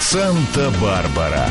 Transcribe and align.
Санта-Барбара. 0.00 1.46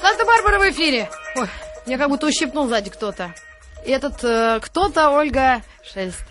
Санта-Барбара 0.00 0.58
в 0.58 0.70
эфире. 0.70 1.08
Ой, 1.36 1.48
меня 1.86 1.98
как 1.98 2.08
будто 2.08 2.26
ущипнул 2.26 2.66
сзади 2.68 2.90
кто-то. 2.90 3.34
И 3.84 3.90
этот 3.90 4.22
э, 4.24 4.58
кто-то 4.60 5.10
Ольга 5.10 5.62
Шелест. 5.84 6.24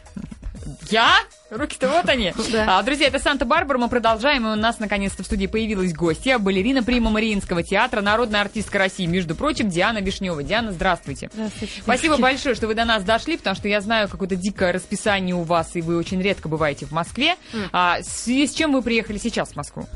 Я? 0.89 1.13
Руки-то 1.51 1.87
вот 1.87 2.09
они. 2.09 2.33
Да. 2.51 2.79
А, 2.79 2.83
друзья, 2.83 3.07
это 3.07 3.19
Санта-Барбара. 3.19 3.77
Мы 3.77 3.87
продолжаем. 3.87 4.45
И 4.47 4.51
у 4.51 4.55
нас 4.55 4.79
наконец-то 4.79 5.23
в 5.23 5.25
студии 5.25 5.47
появилась 5.47 5.93
гостья. 5.93 6.37
Балерина 6.37 6.83
Прима 6.83 7.09
Мариинского 7.09 7.63
театра, 7.63 8.01
народная 8.01 8.41
артистка 8.41 8.77
России. 8.79 9.05
Между 9.05 9.35
прочим, 9.35 9.69
Диана 9.69 9.99
Вишнева. 9.99 10.43
Диана, 10.43 10.71
здравствуйте. 10.71 11.29
Здравствуйте. 11.33 11.81
Спасибо 11.81 12.17
большое, 12.17 12.55
что 12.55 12.67
вы 12.67 12.75
до 12.75 12.85
нас 12.85 13.03
дошли, 13.03 13.37
потому 13.37 13.55
что 13.55 13.67
я 13.67 13.81
знаю 13.81 14.09
какое-то 14.09 14.35
дикое 14.35 14.73
расписание 14.73 15.35
у 15.35 15.43
вас, 15.43 15.75
и 15.75 15.81
вы 15.81 15.97
очень 15.97 16.21
редко 16.21 16.49
бываете 16.49 16.85
в 16.85 16.91
Москве. 16.91 17.35
А, 17.71 17.99
в 18.01 18.05
связи 18.05 18.47
с 18.47 18.53
чем 18.53 18.73
вы 18.73 18.81
приехали 18.81 19.17
сейчас 19.17 19.49
в 19.49 19.55
Москву? 19.55 19.87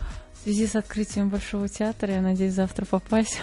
В 0.50 0.52
связи 0.52 0.66
с 0.66 0.76
открытием 0.76 1.30
Большого 1.30 1.70
театра, 1.70 2.12
я 2.12 2.22
надеюсь 2.22 2.56
завтра 2.56 2.84
попасть. 2.84 3.40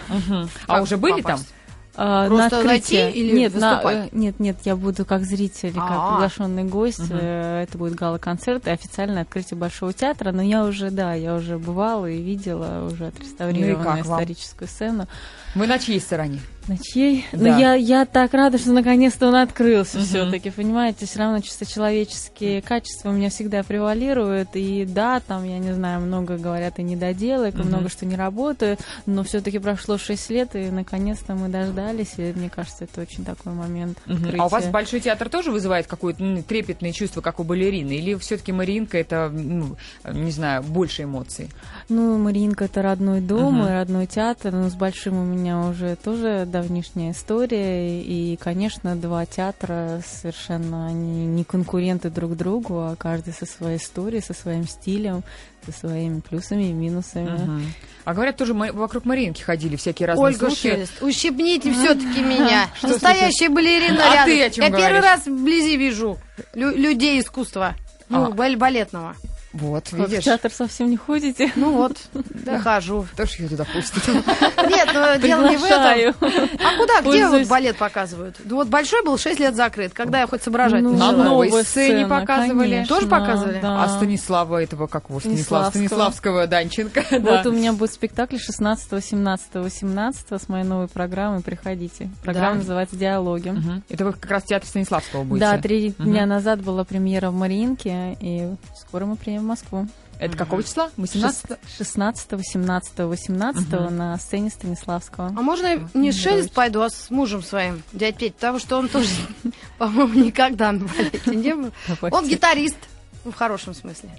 А 0.67 0.73
Как 0.75 0.83
уже 0.83 0.97
были 0.97 1.21
там? 1.21 1.37
попасть? 1.37 1.53
А, 1.95 2.27
Просто 2.27 2.57
на 2.57 2.73
открытие. 2.73 3.11
или 3.13 3.33
нет, 3.35 3.55
на- 3.55 3.69
выступать? 3.75 3.97
э, 3.97 4.09
нет, 4.11 4.39
нет, 4.41 4.57
я 4.65 4.75
буду 4.75 5.05
как 5.05 5.23
зритель, 5.23 5.71
как 5.73 5.83
А. 5.87 6.11
приглашенный 6.11 6.65
гость. 6.65 6.99
Э, 7.09 7.63
Это 7.63 7.77
будет 7.77 7.95
гала-концерт 7.95 8.67
и 8.67 8.71
официальное 8.71 9.21
открытие 9.21 9.57
Большого 9.57 9.93
театра. 9.93 10.33
Но 10.33 10.41
я 10.41 10.65
уже, 10.65 10.91
да, 10.91 11.13
я 11.13 11.33
уже 11.35 11.57
бывала 11.57 12.07
и 12.07 12.21
видела 12.21 12.85
уже 12.85 13.07
отреставрированную 13.07 13.95
Ну 13.95 14.01
историческую 14.03 14.67
сцену. 14.67 15.07
Вы 15.57 15.67
на 15.67 15.79
чьей 15.79 15.99
стороне? 15.99 16.39
На 16.67 16.77
чьей? 16.77 17.25
Да. 17.31 17.37
Ну, 17.39 17.59
я, 17.59 17.73
я 17.75 18.05
так 18.05 18.33
рада, 18.33 18.57
что 18.57 18.71
наконец-то 18.73 19.27
он 19.29 19.35
открылся 19.35 19.99
Мгм. 19.99 20.05
все-таки, 20.05 20.49
понимаете? 20.49 21.05
Все 21.05 21.19
равно 21.19 21.39
чисто 21.39 21.65
человеческие 21.65 22.61
качества 22.61 23.09
у 23.09 23.13
меня 23.13 23.29
всегда 23.29 23.63
превалируют. 23.63 24.49
И 24.55 24.83
да, 24.85 25.21
там, 25.21 25.45
я 25.45 25.59
не 25.59 25.73
знаю, 25.73 26.01
много 26.01 26.37
говорят 26.37 26.77
и 26.79 26.83
недоделок, 26.83 27.55
Мгм. 27.55 27.67
много 27.69 27.89
что 27.89 28.05
не 28.05 28.17
работает. 28.17 28.81
Но 29.05 29.23
все-таки 29.23 29.59
прошло 29.59 29.97
6 29.97 30.29
лет, 30.29 30.55
и 30.57 30.69
наконец-то 30.69 31.35
мы 31.35 31.47
дождались. 31.47 32.15
И 32.17 32.33
мне 32.35 32.49
кажется, 32.49 32.83
это 32.83 32.99
очень 32.99 33.23
такой 33.23 33.53
момент. 33.53 33.97
Мгм. 34.05 34.31
А 34.37 34.45
у 34.45 34.49
вас 34.49 34.53
открытия. 34.65 34.71
Большой 34.71 34.99
театр 34.99 35.29
тоже 35.29 35.51
вызывает 35.51 35.87
какое-то 35.87 36.21
ну, 36.21 36.43
трепетное 36.43 36.91
чувство, 36.91 37.21
как 37.21 37.39
у 37.39 37.43
балерины? 37.45 37.93
Или 37.93 38.15
все-таки 38.15 38.51
Мариинка 38.51 38.97
это, 38.97 39.29
ну, 39.33 39.77
не 40.11 40.31
знаю, 40.31 40.63
больше 40.63 41.03
эмоций? 41.03 41.49
Ну, 41.87 42.17
Мариинка 42.17 42.65
это 42.65 42.81
родной 42.81 43.21
дом 43.21 43.59
Мгм. 43.61 43.67
и 43.67 43.71
родной 43.71 44.05
театр, 44.05 44.51
но 44.51 44.69
с 44.69 44.73
большим 44.75 45.17
у 45.17 45.23
меня 45.23 45.46
уже 45.53 45.95
тоже 45.95 46.45
давнишняя 46.47 47.11
история. 47.11 48.01
И, 48.01 48.37
конечно, 48.37 48.95
два 48.95 49.25
театра 49.25 50.01
совершенно 50.05 50.87
они 50.87 51.25
не 51.25 51.43
конкуренты 51.43 52.09
друг 52.09 52.35
другу, 52.35 52.79
а 52.79 52.95
каждый 52.95 53.33
со 53.33 53.45
своей 53.45 53.77
историей, 53.77 54.21
со 54.21 54.33
своим 54.33 54.67
стилем, 54.67 55.23
со 55.65 55.71
своими 55.71 56.19
плюсами 56.21 56.63
и 56.69 56.73
минусами. 56.73 57.29
Мгм. 57.29 57.73
А 58.05 58.13
говорят, 58.13 58.37
тоже 58.37 58.53
ма- 58.53 58.71
вокруг 58.71 59.05
Маринки 59.05 59.41
ходили 59.41 59.75
всякие 59.75 60.07
разные 60.07 60.25
Ольга 60.27 60.47
слухи. 60.47 60.69
Шелест, 60.71 61.01
ущипните 61.01 61.73
все-таки 61.73 62.21
меня. 62.23 62.67
Что 62.77 62.87
Настоящая 62.89 63.49
балерина 63.49 64.01
А 64.03 64.13
рядом. 64.13 64.25
ты 64.25 64.43
о 64.45 64.49
чем 64.49 64.63
Я 64.65 64.69
первый 64.71 64.87
говоришь? 65.01 65.03
раз 65.03 65.25
вблизи 65.27 65.77
вижу 65.77 66.17
лю- 66.53 66.75
людей 66.75 67.19
искусства. 67.19 67.75
Ну, 68.09 68.25
А. 68.27 68.31
бал- 68.31 68.55
балетного. 68.55 69.15
Вот, 69.59 69.91
Вы 69.91 70.05
в 70.05 70.09
видишь. 70.09 70.23
театр 70.25 70.51
совсем 70.51 70.89
не 70.89 70.97
ходите? 70.97 71.51
Ну 71.55 71.71
вот, 71.73 71.97
да, 72.13 72.59
хожу. 72.59 73.05
Кто 73.13 73.25
ж 73.25 73.31
ее 73.39 73.49
туда 73.49 73.65
пустит? 73.65 74.07
Нет, 74.07 74.89
ну, 74.93 75.19
дело 75.21 75.49
не 75.49 75.57
в 75.57 75.63
этом. 75.63 76.15
А 76.63 76.77
куда, 76.77 77.01
где 77.01 77.27
вот 77.27 77.47
балет 77.47 77.77
показывают? 77.77 78.35
Ну, 78.43 78.55
Вот 78.57 78.67
большой 78.67 79.03
был 79.03 79.17
6 79.17 79.39
лет 79.39 79.55
закрыт, 79.55 79.93
когда 79.93 80.21
я 80.21 80.27
хоть 80.27 80.43
соображать 80.43 80.81
Ну, 80.83 80.95
На 80.95 81.11
новой 81.11 81.51
сцене 81.63 82.05
показывали. 82.07 82.69
конечно, 82.71 82.95
Тоже 82.95 83.07
показывали? 83.07 83.59
да. 83.61 83.83
А 83.83 83.89
Станислава 83.89 84.61
этого, 84.63 84.87
как 84.87 85.09
его, 85.09 85.19
Станислав, 85.19 85.69
Станиславского. 85.69 86.47
Данченко. 86.47 87.03
Вот 87.27 87.43
да. 87.43 87.49
у 87.49 87.51
меня 87.51 87.73
будет 87.73 87.91
спектакль 87.93 88.37
16, 88.37 89.03
17, 89.03 89.47
18 89.55 90.31
с 90.41 90.49
моей 90.49 90.63
новой 90.63 90.87
программой. 90.87 91.41
Приходите. 91.41 92.09
Программа 92.23 92.53
Да. 92.53 92.57
называется 92.59 92.95
«Диалоги». 92.95 93.53
Это 93.89 94.05
вы 94.05 94.13
как 94.13 94.29
раз 94.29 94.43
в 94.43 94.47
театре 94.47 94.69
Станиславского 94.69 95.23
будете? 95.23 95.45
Да, 95.45 95.57
три 95.57 95.91
дня 95.97 96.25
назад 96.25 96.61
была 96.61 96.83
премьера 96.83 97.29
в 97.31 97.33
Мариинке, 97.33 98.17
и 98.21 98.47
скоро 98.79 99.05
мы 99.05 99.15
приедем 99.15 99.43
в 99.43 99.46
Москву. 99.47 99.87
Это 100.19 100.35
какого 100.35 100.63
числа? 100.63 100.89
18 100.97 101.57
16, 101.77 102.29
17, 102.41 102.99
18 102.99 103.71
Мгм. 103.71 103.95
на 103.97 104.17
сцене 104.17 104.49
Станиславского. 104.49 105.27
А 105.27 105.41
можно 105.41 105.67
я 105.67 105.79
не 105.93 106.11
с 106.11 106.19
Шелест 106.19 106.51
пойду, 106.51 106.81
а 106.81 106.89
с 106.89 107.09
мужем 107.11 107.43
своим, 107.43 107.83
дядь 107.93 108.17
Петь, 108.17 108.33
потому 108.35 108.57
что 108.59 108.77
он 108.77 108.87
тоже, 108.89 109.09
по-моему, 109.77 110.13
никогда 110.25 110.71
на 110.71 110.85
балете 110.85 111.35
не 111.35 111.53
был. 111.55 111.71
Он 112.11 112.27
гитарист, 112.27 112.77
ну, 113.25 113.31
в 113.31 113.35
хорошем 113.35 113.73
смысле. 113.75 114.09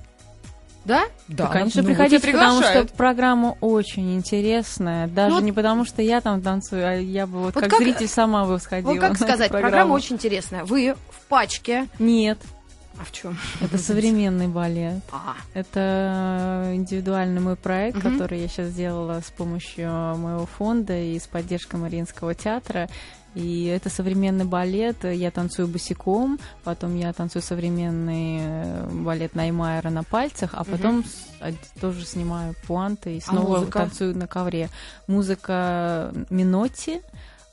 Да? 0.84 1.02
Да, 1.26 1.44
Да, 1.44 1.46
конечно, 1.48 1.82
ну, 1.82 1.88
вот 1.88 1.96
приходите, 1.96 2.32
потому 2.32 2.62
что 2.62 2.86
программа 2.96 3.56
очень 3.60 4.14
интересная. 4.16 5.06
Даже 5.08 5.34
Ну, 5.34 5.40
не 5.40 5.52
потому, 5.52 5.84
что 5.84 6.00
я 6.00 6.20
там 6.22 6.40
танцую, 6.40 6.86
а 6.88 6.94
я 6.94 7.26
бы 7.26 7.40
вот, 7.40 7.54
Вот 7.56 7.62
как, 7.64 7.70
как- 7.72 7.80
зритель 7.80 8.08
сама 8.08 8.46
бы 8.46 8.58
сходила. 8.58 8.92
Вот 8.92 9.00
как 9.00 9.16
сказать, 9.16 9.50
программа 9.50 9.92
очень 9.92 10.14
интересная. 10.14 10.64
Вы 10.64 10.94
в 11.10 11.26
пачке. 11.26 11.88
Нет, 11.98 12.38
А 13.00 13.04
в 13.04 13.12
чем? 13.12 13.36
это 13.60 13.78
современный 13.78 14.48
балет. 14.48 15.02
А, 15.12 15.36
Это 15.54 16.70
индивидуальный 16.74 17.40
мой 17.40 17.56
проект, 17.56 17.98
Мгм. 17.98 18.12
который 18.18 18.40
я 18.40 18.48
сейчас 18.48 18.68
сделала 18.68 19.20
с 19.20 19.30
помощью 19.30 19.88
моего 20.16 20.46
фонда 20.46 20.98
и 20.98 21.18
с 21.18 21.26
поддержкой 21.26 21.76
Мариинского 21.76 22.34
театра. 22.34 22.88
И 23.34 23.66
это 23.66 23.88
современный 23.90 24.46
балет. 24.46 25.04
Я 25.04 25.30
танцую 25.30 25.68
босиком, 25.68 26.40
потом 26.64 26.96
я 26.96 27.12
танцую 27.12 27.42
современный 27.42 28.38
э, 28.40 28.88
балет 28.90 29.34
Наймайера 29.36 29.90
на 29.90 30.02
пальцах, 30.02 30.50
а 30.54 30.64
потом 30.64 31.04
од- 31.40 31.54
тоже 31.80 32.04
снимаю 32.04 32.54
пуанты 32.66 33.16
и 33.16 33.20
снова 33.20 33.58
музыка? 33.58 33.80
танцую 33.80 34.16
на 34.16 34.26
ковре. 34.26 34.70
Музыка 35.06 36.12
Минотти, 36.30 37.00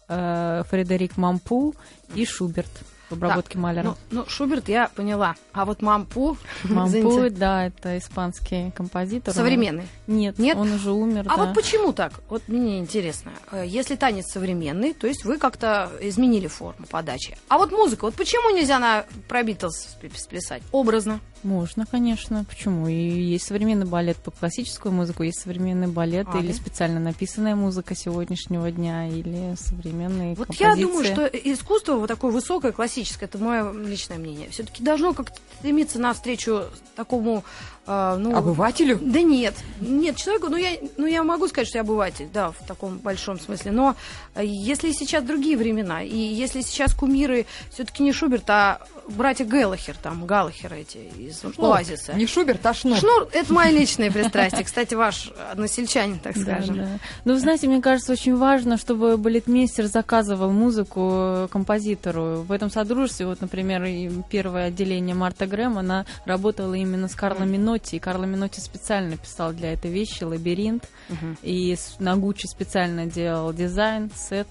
э, 0.07 0.63
Фредерик 0.69 1.17
Мампу 1.17 1.75
и 2.15 2.25
Шуберт 2.25 2.71
в 3.09 3.13
обработке 3.13 3.57
Малера. 3.57 3.83
ну, 3.83 3.95
ну, 4.11 4.25
Шуберт 4.27 4.67
я 4.69 4.89
поняла. 4.89 5.35
А 5.53 5.65
вот 5.65 5.81
Мампу, 5.81 6.37
Мампу, 6.63 7.29
да, 7.31 7.67
это 7.67 7.97
испанский 7.97 8.71
композитор. 8.71 9.31
Он- 9.31 9.35
современный. 9.35 9.87
Нет, 10.07 10.37
Нет? 10.39 10.57
он 10.57 10.71
уже 10.71 10.91
умер, 10.91 11.25
А 11.27 11.37
да. 11.37 11.45
вот 11.45 11.55
почему 11.55 11.93
так? 11.93 12.13
Вот 12.29 12.43
мне 12.47 12.79
интересно. 12.79 13.31
Э, 13.51 13.63
Если 13.65 13.95
танец 13.95 14.25
современный, 14.31 14.93
то 14.93 15.07
есть 15.07 15.25
вы 15.25 15.37
как-то 15.37 15.91
изменили 16.01 16.47
форму 16.47 16.85
подачи. 16.89 17.37
А 17.47 17.57
вот 17.57 17.71
музыка, 17.71 18.05
вот 18.05 18.15
почему 18.15 18.55
нельзя 18.55 18.79
на 18.79 19.05
про 19.27 19.43
Битлз 19.43 19.95
сплясать? 20.15 20.63
Образно. 20.71 21.19
Можно, 21.45 21.85
конечно. 21.85 22.43
Почему? 22.43 22.87
И 22.87 22.93
есть 22.93 23.45
современный 23.45 23.85
балет 23.85 24.17
по 24.17 24.31
классическую 24.31 24.91
музыку, 24.91 25.21
есть 25.21 25.39
современный 25.39 25.85
балет 25.85 26.25
А, 26.33 26.39
или 26.39 26.47
да? 26.47 26.53
специально 26.53 26.99
написанная 26.99 27.55
музыка 27.55 27.93
сегодняшнего 27.95 28.71
дня, 28.71 29.07
или 29.07 29.53
современные 29.55 30.33
Вот 30.33 30.47
композиции. 30.47 30.63
я 30.63 30.75
думаю, 30.75 31.05
что 31.05 31.25
искусство 31.27 31.93
вот 31.97 32.07
такое 32.07 32.31
высокое, 32.31 32.71
классическое, 32.71 33.29
это 33.29 33.37
мое 33.37 33.71
личное 33.73 34.17
мнение, 34.17 34.49
все-таки 34.49 34.83
должно 34.83 35.13
как-то 35.13 35.39
стремиться 35.59 35.99
навстречу 35.99 36.63
такому, 36.95 37.43
э, 37.87 38.15
ну... 38.19 38.35
Обывателю? 38.35 38.99
Да 39.01 39.21
нет, 39.21 39.55
нет, 39.79 40.17
человеку, 40.17 40.49
ну 40.49 40.57
я, 40.57 40.77
ну 40.97 41.05
я 41.05 41.23
могу 41.23 41.47
сказать, 41.47 41.67
что 41.67 41.77
я 41.77 41.81
обыватель, 41.81 42.29
да, 42.33 42.51
в 42.51 42.65
таком 42.67 42.97
большом 42.97 43.39
смысле, 43.39 43.71
но 43.71 43.95
э, 44.35 44.41
если 44.45 44.91
сейчас 44.91 45.23
другие 45.23 45.57
времена, 45.57 46.03
и 46.03 46.17
если 46.17 46.61
сейчас 46.61 46.93
кумиры 46.93 47.45
все-таки 47.71 48.03
не 48.03 48.11
Шуберт, 48.13 48.49
а 48.49 48.79
братья 49.09 49.45
Геллахер, 49.45 49.95
там, 50.01 50.25
Галлахер 50.25 50.73
эти 50.73 50.97
из 51.17 51.43
Оазиса. 51.57 52.13
Не 52.13 52.27
Шуберт, 52.27 52.65
а 52.65 52.73
Шнур. 52.73 52.97
Шнур, 52.97 53.27
это 53.31 53.53
мои 53.53 53.71
личные 53.71 54.11
пристрастия. 54.11 54.63
Кстати, 54.63 54.93
ваш 54.93 55.31
односельчанин, 55.51 56.19
так 56.19 56.35
Да, 56.35 56.41
скажем. 56.41 56.77
да. 56.77 56.87
Ну, 57.25 57.33
вы 57.33 57.39
знаете, 57.39 57.67
мне 57.67 57.81
кажется, 57.81 58.11
очень 58.11 58.35
важно, 58.35 58.77
чтобы 58.77 59.17
балетмейстер 59.17 59.85
заказывал 59.85 60.51
музыку 60.51 61.09
э, 61.13 61.47
композитору. 61.51 62.41
В 62.41 62.51
этом 62.51 62.69
содружестве, 62.69 63.27
вот, 63.27 63.41
например, 63.41 63.85
первое 64.29 64.65
отделение 64.65 65.15
Марта 65.15 65.45
Грэм, 65.45 65.77
она 65.77 66.05
работала 66.25 66.73
именно 66.73 67.07
с 67.07 67.15
Карло 67.15 67.43
Минотти, 67.75 67.97
и 67.97 67.99
Карло 67.99 68.25
Минотти 68.25 68.61
специально 68.61 69.17
писал 69.17 69.51
для 69.53 69.73
этой 69.73 69.91
вещи 69.91 70.23
«Лабиринт», 70.23 70.85
Мгм. 71.09 71.37
и 71.41 71.75
на 71.99 72.15
Гуччи 72.15 72.47
специально 72.47 73.05
делал 73.05 73.53
дизайн, 73.53 74.09
сет. 74.15 74.47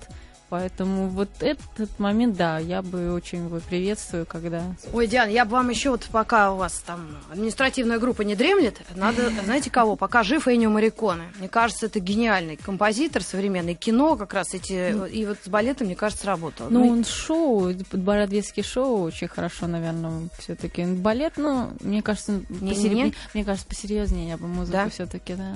Поэтому 0.50 1.08
вот 1.08 1.31
этот 1.41 1.99
момент, 1.99 2.37
да, 2.37 2.58
я 2.58 2.82
бы 2.82 3.12
очень 3.12 3.46
его 3.46 3.58
приветствую, 3.61 4.26
когда... 4.26 4.62
Ой, 4.93 5.06
Диан, 5.06 5.29
я 5.31 5.44
бы 5.44 5.52
вам 5.52 5.70
еще 5.70 5.91
вот 5.91 6.05
пока 6.12 6.52
у 6.52 6.56
вас 6.56 6.82
там 6.87 7.19
административная 7.31 7.99
группа 7.99 8.23
не 8.23 8.37
дремлет, 8.37 8.81
надо, 8.94 9.31
знаете 9.44 9.70
кого, 9.70 9.96
пока 9.96 10.23
жив 10.23 10.46
Энио 10.46 10.70
Мариконе. 10.70 11.25
Мне 11.38 11.49
кажется, 11.49 11.87
это 11.87 11.99
гениальный 11.99 12.56
композитор 12.56 13.23
современный, 13.23 13.75
кино 13.75 14.17
как 14.17 14.35
раз 14.35 14.55
эти, 14.55 15.08
и 15.08 15.26
вот 15.26 15.38
с 15.44 15.49
балетом, 15.49 15.87
мне 15.88 15.96
кажется, 15.96 16.26
работал. 16.26 16.67
Ну, 16.70 16.88
он 16.88 17.05
шоу, 17.05 17.73
бородвецкий 17.93 18.62
шоу 18.62 19.02
очень 19.02 19.29
хорошо, 19.29 19.67
наверное, 19.67 20.29
все-таки. 20.38 20.85
Балет, 20.85 21.32
ну, 21.37 21.70
мне 21.81 22.02
кажется, 22.02 22.43
Не- 22.49 22.75
не? 22.88 23.14
мне 23.32 23.44
кажется, 23.44 23.67
посерьезнее 23.67 24.29
я 24.29 24.37
бы 24.37 24.46
музыку 24.46 24.73
Да? 24.73 24.88
все-таки, 24.88 25.35
да. 25.35 25.55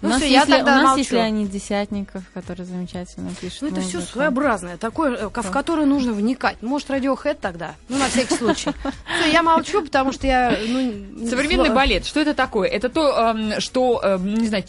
Ну 0.00 0.08
у 0.08 0.10
нас, 0.10 0.20
всё, 0.20 0.28
я 0.30 0.40
есть, 0.40 0.50
тогда 0.50 0.72
у 0.72 0.76
нас 0.78 0.84
молчу. 0.84 0.98
есть 0.98 1.12
Леонид 1.12 1.50
Десятников, 1.50 2.24
который 2.34 2.64
замечательно 2.64 3.30
пишет 3.40 3.62
Ну, 3.62 3.68
это 3.68 3.80
все 3.82 4.00
своя 4.00 4.31
своеобразное, 4.32 4.76
такое, 4.76 5.16
э, 5.16 5.28
в 5.28 5.50
которое 5.50 5.86
нужно 5.86 6.12
вникать. 6.12 6.56
Может, 6.62 6.90
Radiohead 6.90 7.38
тогда? 7.40 7.74
Ну, 7.88 7.98
на 7.98 8.08
всякий 8.08 8.34
случай. 8.34 8.70
Всё, 9.20 9.32
я 9.32 9.42
молчу, 9.42 9.82
потому 9.82 10.12
что 10.12 10.26
я... 10.26 10.56
Ну, 10.66 11.26
Современный 11.28 11.70
сло- 11.70 11.74
балет, 11.74 12.06
что 12.06 12.20
это 12.20 12.34
такое? 12.34 12.68
Это 12.68 12.88
то, 12.88 13.30
эм, 13.30 13.60
что, 13.60 14.00
эм, 14.02 14.34
не 14.34 14.48
знаю, 14.48 14.64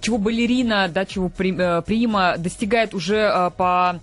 чего 0.00 0.18
балерина, 0.18 0.88
да, 0.88 1.04
чего 1.04 1.30
э, 1.38 1.82
прима 1.82 2.36
достигает 2.38 2.94
уже 2.94 3.16
э, 3.16 3.50
по 3.56 4.00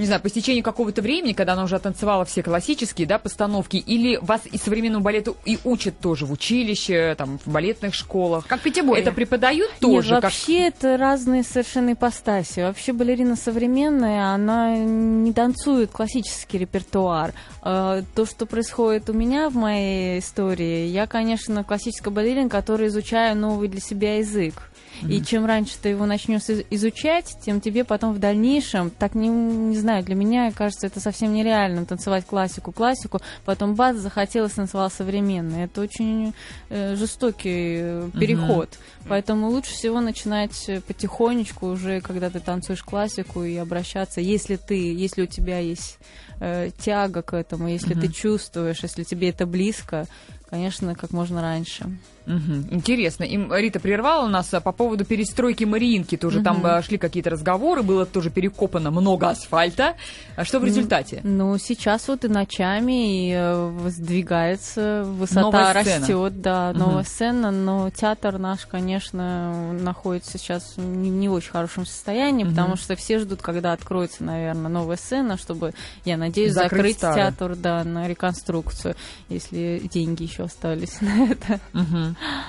не 0.00 0.06
знаю, 0.06 0.20
по 0.20 0.28
стечению 0.28 0.64
какого-то 0.64 1.02
времени, 1.02 1.32
когда 1.32 1.52
она 1.52 1.64
уже 1.64 1.78
танцевала 1.78 2.24
все 2.24 2.42
классические, 2.42 3.06
да, 3.06 3.18
постановки, 3.18 3.76
или 3.76 4.16
вас 4.16 4.42
и 4.50 4.58
современному 4.58 5.04
балету 5.04 5.36
и 5.44 5.58
учат 5.64 5.98
тоже 5.98 6.26
в 6.26 6.32
училище, 6.32 7.14
там, 7.16 7.38
в 7.44 7.50
балетных 7.50 7.94
школах? 7.94 8.46
Как 8.46 8.60
в 8.60 8.62
Пятиборе. 8.62 9.02
Это 9.02 9.12
преподают 9.12 9.70
тоже? 9.80 10.14
Нет, 10.14 10.22
как- 10.22 10.24
вообще 10.24 10.66
это 10.68 10.96
разные 10.96 11.42
совершенно 11.42 11.92
ипостаси. 11.92 12.60
Вообще 12.60 12.92
балерина 12.92 13.36
современная, 13.36 14.32
она 14.34 14.76
не 14.76 15.32
танцует 15.32 15.90
классический 15.90 16.58
репертуар. 16.58 17.32
Э, 17.62 18.02
То, 18.14 18.26
что 18.26 18.46
происходит 18.46 19.10
у 19.10 19.12
меня 19.12 19.48
в 19.50 19.54
моей 19.54 20.18
истории, 20.20 20.86
я, 20.86 21.06
конечно, 21.06 21.62
классическая 21.64 22.10
балерина, 22.10 22.48
которая 22.48 22.88
изучаю 22.88 23.36
новый 23.36 23.68
для 23.68 23.80
себя 23.80 24.16
язык. 24.18 24.69
И 25.08 25.22
чем 25.22 25.46
раньше 25.46 25.74
ты 25.80 25.90
его 25.90 26.06
начнешь 26.06 26.48
из- 26.48 26.64
изучать, 26.70 27.36
тем 27.44 27.60
тебе 27.60 27.84
потом 27.84 28.12
в 28.12 28.18
дальнейшем, 28.18 28.90
так 28.90 29.14
не, 29.14 29.28
не 29.28 29.76
знаю, 29.76 30.04
для 30.04 30.14
меня 30.14 30.50
кажется 30.52 30.86
это 30.86 31.00
совсем 31.00 31.32
нереальным 31.32 31.86
танцевать 31.86 32.26
классику, 32.26 32.72
классику, 32.72 33.20
потом 33.44 33.74
бац, 33.74 33.96
захотелось 33.96 34.52
танцевать 34.52 34.92
современный. 34.92 35.64
Это 35.64 35.80
очень 35.80 36.34
э, 36.68 36.96
жестокий 36.96 37.78
э, 37.80 38.10
переход. 38.18 38.78
Поэтому 39.08 39.48
лучше 39.48 39.72
всего 39.72 40.00
начинать 40.00 40.68
э, 40.68 40.80
потихонечку 40.80 41.66
уже, 41.68 42.00
когда 42.00 42.30
ты 42.30 42.40
танцуешь 42.40 42.82
классику 42.82 43.42
и 43.42 43.56
обращаться, 43.56 44.20
если 44.20 44.56
ты, 44.56 44.92
если 44.94 45.22
у 45.22 45.26
тебя 45.26 45.58
есть 45.58 45.98
э, 46.40 46.70
тяга 46.78 47.22
к 47.22 47.34
этому, 47.34 47.68
если 47.68 47.94
ты 47.94 48.08
чувствуешь, 48.08 48.82
если 48.82 49.04
тебе 49.04 49.30
это 49.30 49.46
близко, 49.46 50.06
конечно, 50.50 50.94
как 50.94 51.12
можно 51.12 51.40
раньше. 51.40 51.86
Мгм. 52.26 52.68
Интересно. 52.70 53.24
И 53.24 53.36
Рита 53.36 53.80
прервала 53.80 54.28
нас 54.28 54.52
а, 54.52 54.60
по 54.60 54.72
поводу 54.72 55.04
перестройки 55.04 55.64
Мариинки. 55.64 56.16
Тоже 56.16 56.42
там 56.42 56.64
а, 56.64 56.82
шли 56.82 56.98
какие-то 56.98 57.30
разговоры, 57.30 57.82
было 57.82 58.06
тоже 58.06 58.30
перекопано 58.30 58.90
много 58.90 59.30
асфальта. 59.30 59.94
А 60.36 60.44
что 60.44 60.60
в 60.60 60.64
результате? 60.64 61.20
Ну, 61.24 61.56
сейчас 61.58 62.08
вот 62.08 62.24
и 62.24 62.28
ночами 62.28 63.28
и, 63.28 63.32
э, 63.32 63.70
воздвигается, 63.70 65.04
высота 65.04 65.40
Новая 65.40 65.72
растет, 65.72 66.40
да, 66.40 66.72
новая 66.72 67.04
сцена, 67.04 67.50
но 67.50 67.90
театр 67.90 68.38
наш, 68.38 68.66
конечно, 68.66 69.72
находится 69.72 70.38
сейчас 70.38 70.76
в 70.76 70.80
не, 70.80 71.28
очень 71.28 71.50
хорошем 71.50 71.86
состоянии, 71.86 72.44
Мгм. 72.44 72.54
потому 72.54 72.76
что 72.76 72.96
все 72.96 73.18
ждут, 73.18 73.42
когда 73.42 73.72
откроется, 73.72 74.24
наверное, 74.24 74.70
новая 74.70 74.96
сцена, 74.96 75.36
чтобы, 75.36 75.72
я 76.04 76.16
надеюсь, 76.16 76.52
Закрыть 76.52 77.00
закрыть, 77.00 77.16
театр, 77.16 77.56
да, 77.56 77.82
на 77.84 78.06
реконструкцию, 78.06 78.94
если 79.28 79.82
деньги 79.92 80.24
еще 80.24 80.39
остались 80.44 80.98
на 81.00 81.30
это. 81.30 81.60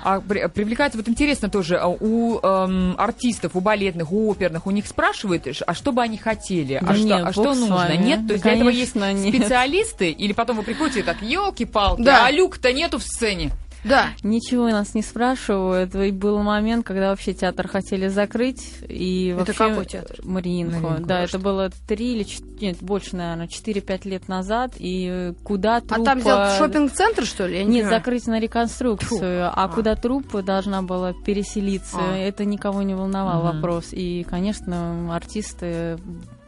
А 0.04 0.20
при- 0.22 0.48
привлекается, 0.48 0.98
вот 0.98 1.08
интересно 1.10 1.50
тоже, 1.50 1.78
а 1.78 1.88
у 1.88 2.40
эм, 2.40 2.96
артистов, 2.98 3.56
у 3.56 3.62
балетных, 3.62 4.12
у 4.12 4.30
оперных, 4.32 4.68
у 4.68 4.72
них 4.72 4.88
спрашивают, 4.88 5.48
а 5.66 5.74
что 5.74 5.92
бы 5.92 6.02
они 6.02 6.18
хотели, 6.18 6.74
а 6.76 6.94
что, 6.96 7.16
а 7.28 7.32
что 7.32 7.54
нужно? 7.54 7.96
Нет? 7.98 8.28
То 8.28 8.34
есть 8.34 8.44
Да, 8.44 8.50
для 8.52 8.58
этого 8.60 8.70
есть 8.70 8.96
нет. 8.96 9.36
специалисты? 9.36 10.12
Или 10.12 10.34
потом 10.34 10.58
вы 10.58 10.64
приходите 10.64 11.00
и 11.02 11.04
так, 11.04 11.22
елки-палки, 11.22 12.02
Да. 12.02 12.26
а 12.26 12.32
люк-то 12.32 12.72
нету 12.74 12.98
в 13.00 13.04
сцене? 13.04 13.52
Да. 13.84 14.10
Ничего 14.24 14.70
нас 14.70 14.94
не 14.94 15.02
спрашивают. 15.02 15.96
И 15.96 16.12
был 16.12 16.42
момент, 16.44 16.86
когда 16.86 17.10
вообще 17.10 17.34
театр 17.34 17.68
хотели 17.68 18.08
закрыть. 18.08 18.78
И 18.88 19.28
Это 19.30 19.38
вообще... 19.40 19.54
какой 19.54 19.86
театр? 19.86 20.18
Мариинку. 20.24 20.80
Мариинку, 20.82 21.08
Да, 21.08 21.18
а 21.18 21.20
это 21.22 21.30
что? 21.30 21.40
было 21.40 21.70
три 21.88 22.14
или 22.16 22.26
нет, 22.62 22.78
больше, 22.82 23.16
наверное, 23.16 23.48
4-5 23.48 24.08
лет 24.08 24.28
назад. 24.28 24.74
И 24.78 25.34
куда 25.44 25.78
А 25.78 25.82
труппа... 25.82 26.06
там 26.06 26.20
взял 26.20 26.58
шопинг-центр, 26.58 27.26
что 27.26 27.48
ли? 27.48 27.58
Я 27.58 27.64
не 27.64 27.70
Нет, 27.70 27.84
понимаю. 27.86 28.00
закрыть 28.00 28.28
на 28.28 28.40
реконструкцию. 28.40 29.48
А, 29.48 29.54
А. 29.56 29.68
куда 29.68 29.96
труппа 29.96 30.42
должна 30.44 30.82
была 30.84 31.14
переселиться, 31.14 31.98
А. 32.00 32.16
это 32.16 32.46
никого 32.46 32.82
не 32.84 32.94
волновал 32.94 33.44
Мгм. 33.44 33.56
вопрос. 33.62 33.90
И, 33.94 34.24
конечно, 34.30 35.14
артисты 35.16 35.98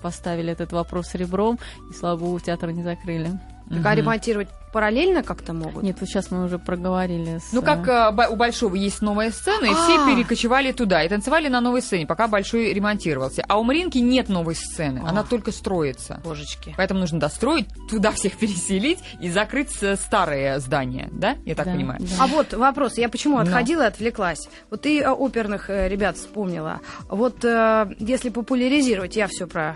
поставили 0.02 0.52
этот 0.52 0.72
вопрос 0.74 1.16
ребром, 1.16 1.58
и, 1.90 1.94
слава 1.94 2.18
богу, 2.20 2.40
театр 2.40 2.70
не 2.72 2.84
закрыли. 2.84 3.40
Так, 3.70 3.86
а 3.86 3.96
ремонтировать 3.96 4.50
параллельно 4.72 5.22
как-то 5.24 5.54
могут? 5.54 5.84
Нет, 5.84 5.98
вот 6.00 6.10
сейчас 6.10 6.32
мы 6.32 6.46
уже 6.46 6.58
проговорили. 6.58 7.38
с, 7.38 7.54
Ну, 7.54 7.62
э, 7.62 7.64
как 7.64 7.88
э, 7.88 8.12
ба- 8.12 8.28
у 8.30 8.36
Большого 8.36 8.76
есть 8.76 9.02
новая 9.02 9.30
сцена, 9.32 9.66
и 9.66 9.70
все 9.74 10.00
А. 10.02 10.06
перекочевали 10.08 10.72
туда 10.72 11.04
и 11.04 11.10
танцевали 11.10 11.48
на 11.48 11.62
новой 11.62 11.82
сцене, 11.82 12.06
пока 12.08 12.28
Большой 12.28 12.74
ремонтировался. 12.74 13.44
А 13.48 13.60
у 13.60 13.64
Маринки 13.64 14.00
нет 14.00 14.30
новой 14.30 14.56
сцены, 14.56 15.02
она 15.08 15.24
только 15.24 15.52
строится. 15.52 16.20
Божечки. 16.24 16.74
Поэтому 16.76 17.00
нужно 17.02 17.20
достроить, 17.20 17.68
туда 17.90 18.12
всех 18.12 18.34
переселить 18.40 19.00
и 19.22 19.30
закрыть 19.30 19.72
э, 19.82 19.96
старое 19.96 20.60
здание, 20.60 21.10
да? 21.12 21.36
Я 21.46 21.54
так 21.56 21.68
да, 21.68 21.72
понимаю. 21.74 22.00
да. 22.02 22.08
А 22.20 22.28
вот 22.28 22.54
вопрос, 22.54 22.98
я 22.98 23.10
почему 23.10 23.38
отходила 23.38 23.84
и 23.84 23.88
отвлеклась? 23.88 24.50
Вот 24.72 24.82
ты 24.82 25.00
э, 25.02 25.10
оперных 25.10 25.70
э, 25.70 25.88
ребят 25.88 26.18
вспомнила. 26.18 26.80
Вот 27.10 27.46
э, 27.46 27.88
если 28.00 28.30
популяризировать, 28.30 29.16
я 29.16 29.28
все 29.28 29.46
про. 29.46 29.76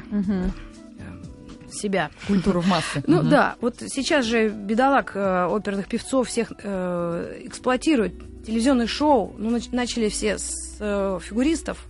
Себя. 1.72 2.10
Культуру 2.28 2.62
в 2.62 2.68
массы. 2.68 3.04
Ну 3.08 3.24
да, 3.24 3.56
вот 3.62 3.75
сейчас 3.88 4.25
же 4.25 4.50
бедолаг 4.50 5.12
э, 5.16 5.46
оперных 5.46 5.88
певцов 5.88 6.28
всех 6.28 6.52
э, 6.64 7.42
эксплуатируют. 7.46 8.14
Телевизионные 8.46 8.88
шоу, 8.88 9.34
ну, 9.38 9.50
нач- 9.58 9.69
начали 9.74 10.08
все 10.10 10.38
с 10.38 10.78
э, 10.80 11.19
фигуристов, 11.22 11.86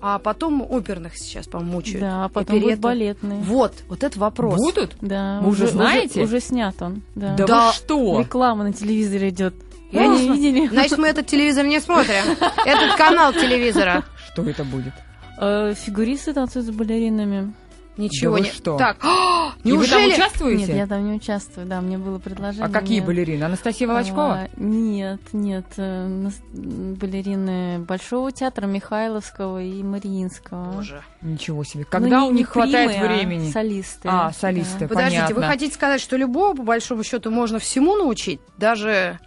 а 0.00 0.18
потом 0.18 0.62
оперных 0.68 1.16
сейчас, 1.16 1.46
по-моему, 1.46 1.72
мучают. 1.74 2.00
Да, 2.00 2.24
а 2.24 2.28
потом 2.28 2.56
будет 2.56 2.68
перед- 2.70 2.80
балетный. 2.80 3.36
Вот, 3.40 3.74
вот 3.88 4.02
это 4.02 4.18
вопрос. 4.18 4.56
Будут? 4.56 4.96
Да, 5.00 5.40
Вы 5.42 5.50
уже 5.50 5.66
знаете? 5.68 6.22
Уже, 6.22 6.40
снят 6.40 6.74
он. 6.80 7.02
Да. 7.14 7.34
Да, 7.36 7.46
Да. 7.46 7.66
вы 7.68 7.72
что? 7.74 8.20
Реклама 8.20 8.64
на 8.64 8.72
телевизоре 8.72 9.28
идет. 9.28 9.54
Я 9.92 10.06
не 10.06 10.28
видели. 10.28 10.68
Значит, 10.68 10.98
мы 10.98 11.08
этот 11.08 11.26
телевизор 11.26 11.66
не 11.66 11.80
смотрим. 11.80 12.24
Этот 12.64 12.96
канал 12.96 13.32
телевизора. 13.32 14.04
Что 14.32 14.42
это 14.48 14.64
будет? 14.64 14.94
Э, 15.38 15.74
Фигуристы 15.76 16.32
танцуют 16.32 16.66
с 16.66 16.70
балеринами. 16.70 17.52
Ничего 17.96 18.36
Да 18.36 18.38
вы 18.38 18.46
не... 18.46 18.52
что? 18.52 18.76
Так, 18.78 18.96
а, 19.02 19.52
И 19.62 19.72
вы 19.72 19.86
там 19.86 19.98
неужели... 20.00 20.14
участвуете? 20.14 20.66
Нет, 20.66 20.76
я 20.76 20.86
там 20.86 21.04
не 21.10 21.16
участвую, 21.16 21.66
да, 21.66 21.80
мне 21.80 21.98
было 21.98 22.18
предложение. 22.18 22.66
А 22.66 22.68
какие 22.70 23.00
мне- 23.00 23.06
балерины? 23.06 23.44
Анастасия 23.44 23.86
Волочкова? 23.88 24.32
А, 24.42 24.48
нет, 24.56 25.20
нет, 25.32 25.66
э, 25.76 26.30
балерины 26.52 27.80
Большого 27.80 28.32
театра 28.32 28.66
Михайловского 28.66 29.62
и 29.62 29.82
Мариинского. 29.82 30.72
Боже. 30.72 31.02
Ничего 31.22 31.64
себе. 31.64 31.84
Ну, 31.84 31.90
Когда 31.90 32.20
не- 32.20 32.26
у 32.26 32.30
не 32.30 32.38
них 32.38 32.48
хватает 32.48 32.90
примы, 32.90 33.04
а 33.04 33.08
времени? 33.16 33.50
солисты. 33.50 34.08
А, 34.10 34.32
солисты. 34.32 34.80
Да. 34.80 34.88
Подождите, 34.88 35.22
вы 35.28 35.34
Понятно. 35.34 35.46
хотите 35.48 35.74
сказать, 35.74 36.00
что 36.00 36.16
любого, 36.16 36.54
по 36.54 36.62
большому 36.62 37.02
счету, 37.04 37.30
можно 37.30 37.58
всему 37.58 37.96
научить? 37.96 38.40
Даже 38.56 39.18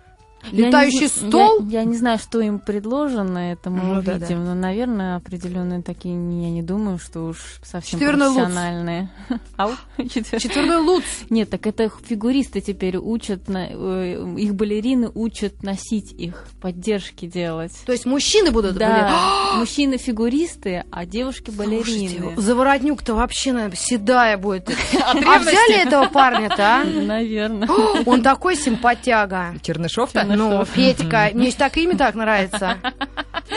Я 0.52 0.68
летающий 0.68 1.00
не, 1.02 1.06
зн- 1.08 1.28
стол? 1.30 1.66
Я, 1.68 1.80
я 1.80 1.86
не 1.86 1.96
знаю, 1.98 2.18
что 2.20 2.40
им 2.42 2.60
предложено, 2.60 3.52
это 3.52 3.70
мы 3.70 3.82
Ну, 3.96 4.02
да, 4.02 4.14
увидим. 4.14 4.44
Но, 4.46 4.54
наверное, 4.54 5.16
определенные 5.18 5.82
такие, 5.82 6.14
не- 6.16 6.46
я 6.46 6.52
не 6.52 6.62
думаю, 6.62 7.00
что 7.00 7.22
уж 7.28 7.38
совсем 7.64 8.00
Четверной 8.00 8.28
луц. 8.28 8.36
профессиональные. 8.38 9.10
Ау? 9.58 9.72
Четвер- 9.98 10.40
Четверной 10.42 10.78
луц. 10.78 11.04
Нет, 11.30 11.50
так 11.50 11.66
это 11.68 11.90
фигуристы 12.06 12.62
теперь 12.62 12.98
учат, 12.98 13.48
на- 13.48 13.68
э, 13.70 14.36
их 14.38 14.54
балерины 14.56 15.10
учат 15.14 15.64
носить 15.64 16.12
их, 16.12 16.48
поддержки 16.62 17.26
делать. 17.26 17.74
То 17.86 17.92
есть 17.92 18.06
мужчины 18.06 18.52
будут 18.52 18.76
Да, 18.76 19.54
мужчины-фигуристы, 19.58 20.84
а 20.92 21.06
девушки 21.06 21.52
балерины. 21.52 22.34
заворотнюк-то 22.38 23.16
вообще, 23.16 23.54
наверное, 23.54 23.78
седая 23.78 24.38
будет. 24.38 24.70
А 25.04 25.40
взяли 25.40 25.86
этого 25.86 26.08
парня-то, 26.08 26.56
а? 26.82 26.84
Наверное. 26.84 27.68
Он 28.06 28.22
такой 28.22 28.56
симпатяга. 28.56 29.56
Чернышов-то? 29.62 30.24
Ну, 30.36 30.66
Петька, 30.66 31.30
мне 31.34 31.52
так 31.52 31.78
имя 31.78 31.98
так 31.98 32.16
нравится. 32.16 32.78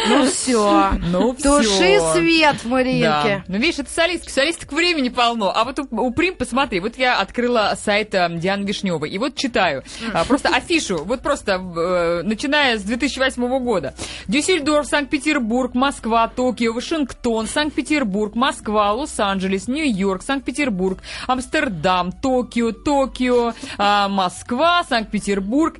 Ну 0.09 0.27
все. 0.27 0.91
Ну, 1.11 1.33
Туши 1.35 1.69
всё. 1.69 2.13
свет 2.15 2.57
в 2.57 2.65
Да. 2.65 2.69
Мариинке. 2.69 3.45
Ну, 3.49 3.57
видишь, 3.59 3.79
это 3.79 3.91
солистки. 3.91 4.31
Солисток 4.31 4.73
времени 4.73 5.09
полно. 5.09 5.53
А 5.55 5.65
вот 5.65 5.79
у, 5.79 5.87
у 5.91 6.13
Прим, 6.13 6.35
посмотри, 6.35 6.81
вот 6.81 6.99
я 6.99 7.19
открыла 7.19 7.73
сайт 7.81 8.15
э, 8.15 8.29
Дианы 8.37 8.65
Вишневой, 8.65 9.09
и 9.11 9.19
вот 9.19 9.37
читаю. 9.37 9.85
А, 10.13 10.25
просто 10.25 10.49
афишу, 10.51 11.05
вот 11.05 11.23
просто 11.23 11.53
э, 11.53 12.23
начиная 12.25 12.79
с 12.79 12.83
2008 12.83 13.59
года. 13.63 13.95
Дюссельдорф, 14.29 14.87
Санкт-Петербург, 14.87 15.75
Москва, 15.75 16.29
Токио, 16.29 16.73
Вашингтон, 16.73 17.47
Санкт-Петербург, 17.47 18.35
Москва, 18.35 18.93
Лос-Анджелес, 18.93 19.69
Нью-Йорк, 19.69 20.23
Санкт-Петербург, 20.23 20.99
Амстердам, 21.27 22.13
Токио, 22.13 22.73
Токио, 22.73 23.55
а, 23.79 24.09
Москва, 24.09 24.83
Санкт-Петербург, 24.89 25.77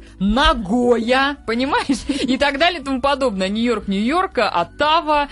Нагоя, 0.87 1.37
понимаешь? 1.47 2.05
И 2.09 2.39
так 2.39 2.59
далее 2.59 2.81
и 2.81 2.85
тому 2.85 3.01
подобное. 3.01 3.49
Нью-Йорк, 3.49 3.89
Нью-Йорка, 3.89 4.49
Оттава. 4.49 5.29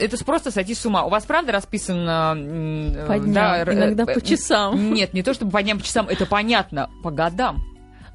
Это 0.00 0.22
просто 0.24 0.50
сойти 0.50 0.74
с 0.74 0.84
ума. 0.86 1.04
У 1.04 1.10
вас 1.10 1.24
правда 1.24 1.52
расписано... 1.52 2.34
э, 2.36 3.06
По 3.06 3.18
дням, 3.18 3.32
да, 3.34 3.62
иногда 3.62 4.04
э, 4.04 4.14
по 4.14 4.20
часам. 4.20 4.92
Нет, 4.92 5.12
не 5.14 5.22
то 5.22 5.34
чтобы 5.34 5.50
по 5.50 5.62
дням, 5.62 5.78
по 5.78 5.84
часам, 5.84 6.08
это 6.08 6.26
понятно, 6.26 6.90
по 7.02 7.10
годам. 7.10 7.62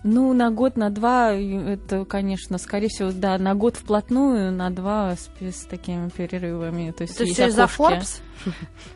Ну, 0.04 0.34
на 0.34 0.50
год, 0.50 0.78
на 0.78 0.90
два, 0.90 1.34
это, 1.34 2.06
конечно, 2.06 2.58
скорее 2.58 2.88
всего, 2.88 3.12
да, 3.12 3.38
на 3.38 3.54
год 3.54 3.76
вплотную, 3.76 4.50
на 4.52 4.70
два 4.70 5.16
с, 5.16 5.30
с 5.42 5.66
такими 5.66 6.08
перерывами. 6.10 6.92
То 6.92 7.04
есть, 7.04 7.18
То 7.18 7.26
есть 7.26 7.36
за. 7.54 7.64
Forbes? 7.64 8.22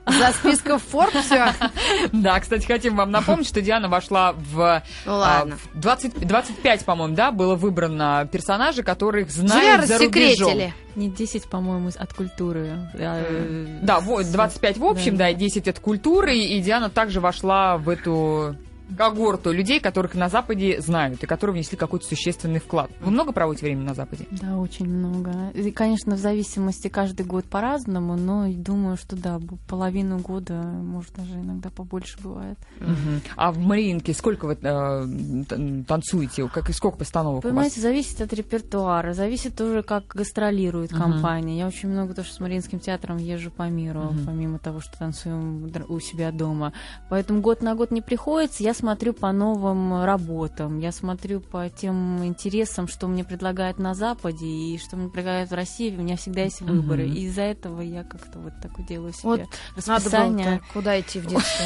За 0.07 0.31
списком 0.31 0.79
Forbes? 0.79 1.53
Да, 2.13 2.39
кстати, 2.39 2.65
хотим 2.65 2.95
вам 2.95 3.11
напомнить, 3.11 3.47
что 3.47 3.61
Диана 3.61 3.89
вошла 3.89 4.31
в... 4.31 4.81
Ну 5.05 5.11
а, 5.11 5.17
ладно. 5.17 5.57
в 5.73 5.79
20 5.79 6.25
25, 6.25 6.85
по-моему, 6.85 7.15
да, 7.15 7.31
было 7.31 7.55
выбрано 7.55 8.27
персонажей, 8.31 8.83
которых 8.85 9.29
знают 9.29 9.85
за 9.85 9.97
рубежом. 9.97 10.47
рассекретили. 10.47 10.73
Не 10.95 11.09
10, 11.09 11.49
по-моему, 11.49 11.89
от 11.97 12.13
культуры. 12.13 12.69
а, 12.93 13.21
э, 13.27 13.79
Да, 13.81 13.99
вот, 13.99 14.31
25 14.31 14.77
в 14.77 14.85
общем, 14.85 15.17
да, 15.17 15.25
Да. 15.25 15.29
и 15.31 15.35
10 15.35 15.67
от 15.67 15.79
культуры, 15.79 16.37
и 16.37 16.61
Диана 16.61 16.89
также 16.89 17.19
вошла 17.19 17.77
в 17.77 17.89
эту 17.89 18.55
когорту 18.97 19.51
людей, 19.51 19.79
которых 19.79 20.15
на 20.15 20.29
Западе 20.29 20.79
знают, 20.81 21.23
и 21.23 21.27
которые 21.27 21.55
внесли 21.55 21.77
какой-то 21.77 22.05
существенный 22.05 22.59
вклад. 22.59 22.91
Вы 23.01 23.11
много 23.11 23.31
проводите 23.31 23.65
времени 23.65 23.85
на 23.85 23.93
Западе? 23.93 24.25
Да, 24.31 24.57
очень 24.57 24.87
много. 24.87 25.49
И, 25.53 25.71
конечно, 25.71 26.15
в 26.15 26.19
зависимости 26.19 26.87
каждый 26.87 27.25
год 27.25 27.45
по-разному, 27.45 28.15
но 28.15 28.47
думаю, 28.51 28.97
что 28.97 29.15
да, 29.15 29.39
половину 29.67 30.19
года, 30.19 30.53
может, 30.53 31.13
даже 31.15 31.33
иногда 31.33 31.69
побольше 31.69 32.17
бывает. 32.21 32.57
Мгм. 32.79 33.21
А 33.35 33.51
в 33.51 33.57
Мариинке 33.59 34.13
сколько 34.13 34.45
вы 34.45 34.57
э, 34.61 35.83
танцуете? 35.87 36.47
Как, 36.49 36.69
и 36.69 36.73
сколько 36.73 36.97
постановок 36.97 37.43
Понимаете, 37.43 37.81
зависит 37.81 38.21
от 38.21 38.33
репертуара, 38.33 39.13
зависит 39.13 39.55
тоже, 39.55 39.83
как 39.83 40.07
гастролирует 40.07 40.91
компания. 40.91 41.57
Я 41.57 41.67
очень 41.67 41.89
много 41.89 42.13
тоже 42.13 42.31
с 42.31 42.39
Мариинским 42.39 42.79
театром 42.79 43.17
езжу 43.17 43.51
по 43.51 43.63
миру, 43.69 44.01
Мгм. 44.01 44.25
помимо 44.25 44.59
того, 44.59 44.79
что 44.79 44.97
танцуем 44.97 45.71
у 45.87 45.99
себя 45.99 46.31
дома. 46.31 46.73
Поэтому 47.09 47.41
год 47.41 47.61
на 47.61 47.75
год 47.75 47.91
не 47.91 48.01
приходится. 48.01 48.63
Я 48.63 48.72
смотрю 48.73 49.13
по 49.13 49.31
новым 49.31 50.03
работам, 50.03 50.79
я 50.79 50.91
смотрю 50.91 51.39
по 51.39 51.69
тем 51.69 52.23
интересам, 52.25 52.87
что 52.87 53.07
мне 53.07 53.23
предлагают 53.23 53.79
на 53.79 53.93
Западе 53.93 54.45
и 54.45 54.77
что 54.77 54.95
мне 54.95 55.09
предлагают 55.09 55.51
в 55.51 55.53
России. 55.53 55.95
У 55.95 55.99
меня 56.01 56.17
всегда 56.17 56.41
есть 56.41 56.61
выборы. 56.61 57.07
И 57.07 57.25
из-за 57.25 57.41
этого 57.41 57.81
я 57.81 58.03
как-то 58.03 58.39
вот 58.39 58.53
такое 58.61 58.85
делаю 58.85 59.13
себе 59.13 59.29
Вот 59.29 59.87
Надо 59.87 60.03
расписание. 60.05 60.45
было 60.45 60.61
куда 60.73 60.99
идти 60.99 61.19
в 61.19 61.25
детстве. 61.25 61.65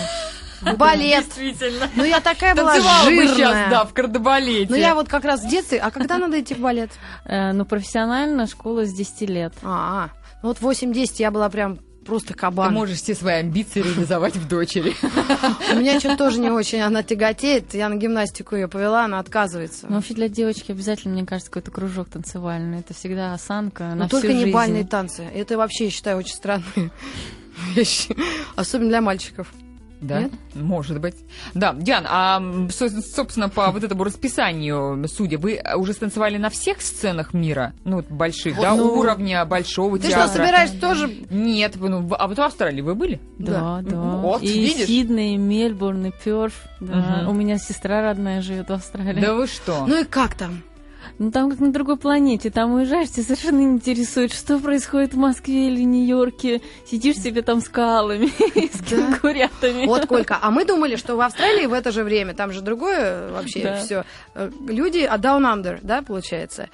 Балет. 0.78 1.26
Действительно. 1.26 1.90
Ну 1.96 2.04
я 2.04 2.20
такая 2.20 2.56
была 2.56 2.74
Танцевала 2.74 3.06
бы 3.06 3.28
сейчас, 3.28 3.38
да, 3.38 3.64
жирная. 3.64 3.86
в 3.86 3.94
кардебалете. 3.94 4.68
Ну 4.72 4.76
я 4.76 4.96
вот 4.96 5.08
как 5.08 5.24
раз 5.24 5.44
в 5.44 5.48
детстве. 5.50 5.80
А 5.80 5.92
когда 5.92 6.18
надо 6.18 6.40
идти 6.40 6.56
в 6.56 6.60
балет? 6.60 6.92
Э, 7.26 7.52
ну, 7.52 7.66
профессионально 7.66 8.48
школа 8.48 8.86
с 8.86 8.94
10 8.94 9.30
лет. 9.30 9.54
А, 9.64 10.10
ну 10.42 10.50
вот 10.50 10.60
8-10 10.60 11.12
я 11.20 11.32
была 11.32 11.50
прям 11.50 11.80
просто 12.08 12.30
Ты 12.34 12.40
кабан. 12.40 12.74
можешь 12.74 12.98
все 13.02 13.14
свои 13.14 13.36
амбиции 13.36 13.82
реализовать 13.82 14.36
в 14.36 14.48
дочери. 14.48 14.96
У 15.72 15.76
меня 15.76 16.00
что-то 16.00 16.18
тоже 16.18 16.40
не 16.40 16.50
очень 16.50 16.80
она 16.80 17.04
тяготеет. 17.04 17.74
Я 17.74 17.90
на 17.90 17.96
гимнастику 17.96 18.56
ее 18.56 18.68
повела, 18.68 19.06
она 19.06 19.20
отказывается. 19.20 19.86
Но 19.88 19.98
вообще 19.98 20.14
для 20.16 20.30
девочки 20.30 20.72
обязательно, 20.72 21.14
мне 21.14 21.26
кажется, 21.26 21.52
какой-то 21.52 21.70
кружок 21.72 22.10
танцевальный. 22.10 22.80
Это 22.80 22.94
всегда 22.94 23.34
осанка 23.34 23.90
Но 23.90 23.96
на 23.96 24.10
только 24.10 24.34
не 24.34 24.52
бальные 24.52 24.86
танцы. 24.86 25.24
Это 25.24 25.58
вообще, 25.58 25.86
я 25.86 25.92
считаю, 25.92 26.18
очень 26.18 26.34
странные 26.34 26.90
вещи. 27.76 28.16
Особенно 28.56 28.90
для 28.90 29.02
мальчиков. 29.02 29.48
Да, 30.02 30.22
Нет? 30.22 30.32
может 30.54 31.00
быть. 31.02 31.16
Да, 31.54 31.74
Диан, 31.74 32.06
а, 32.08 32.42
собственно, 32.70 33.50
по 33.50 33.72
вот 33.72 33.84
этому 33.84 34.04
расписанию, 34.04 35.08
судя, 35.08 35.38
вы 35.38 35.60
уже 35.76 35.94
станцевали 35.94 36.38
на 36.38 36.50
всех 36.50 36.82
сценах 36.82 37.34
мира? 37.34 37.74
Ну, 37.84 37.98
вот 37.98 38.08
больших, 38.10 38.60
да, 38.60 38.76
Ну, 38.76 38.94
уровня 39.00 39.44
большого 39.46 39.98
Ты 39.98 40.10
театра? 40.10 40.28
что, 40.28 40.38
собираешься 40.38 40.80
тоже... 40.80 41.12
Нет, 41.30 41.76
ну, 41.78 42.08
а 42.18 42.28
вот 42.28 42.38
в 42.38 42.42
Австралии 42.42 42.82
вы 42.82 42.96
были? 42.96 43.20
Да, 43.40 43.80
да. 43.82 43.98
Вот, 44.00 44.44
и 44.44 44.48
видишь? 44.48 44.88
Сидней, 44.88 45.36
и 45.36 45.38
Мельбурн, 45.38 46.06
и 46.08 46.12
Пёрф. 46.24 46.54
Да. 46.80 46.96
Мгм. 46.96 47.30
У 47.30 47.34
меня 47.34 47.58
сестра 47.58 48.02
родная 48.02 48.42
живет 48.42 48.70
в 48.70 48.74
Австралии. 48.74 49.20
Да 49.22 49.34
вы 49.34 49.48
что? 49.48 49.86
Ну 49.88 50.02
и 50.02 50.04
как 50.04 50.36
там? 50.36 50.62
Ну 51.20 51.32
там 51.32 51.50
как 51.50 51.60
на 51.60 51.72
другой 51.72 51.98
планете, 51.98 52.52
там 52.52 52.74
уезжаешь, 52.74 53.10
тебя 53.10 53.24
совершенно 53.24 53.60
не 53.60 53.66
интересует, 53.66 54.32
что 54.34 54.60
происходит 54.60 55.14
в 55.14 55.18
Москве 55.18 55.68
или 55.68 55.82
Нью-Йорке. 55.82 56.62
Сидишь 56.86 57.18
себе 57.18 57.42
там 57.42 57.60
скалами 57.62 58.26
и 58.56 58.68
с 58.68 58.82
кенгурятами. 58.84 59.88
Вот 59.88 60.06
Колька. 60.06 60.38
А 60.42 60.52
мы 60.52 60.64
думали, 60.66 60.96
что 60.96 61.16
в 61.16 61.22
Австралии 61.22 61.66
в 61.66 61.74
это 61.74 61.92
же 61.92 62.04
время, 62.04 62.36
там 62.36 62.52
же 62.52 62.62
другое 62.62 63.32
вообще 63.32 63.80
все. 63.84 64.04
Люди, 64.68 65.00
а 65.00 65.18
Down 65.18 65.42
Under, 65.42 65.80
да, 65.82 66.02
получается? 66.02 66.70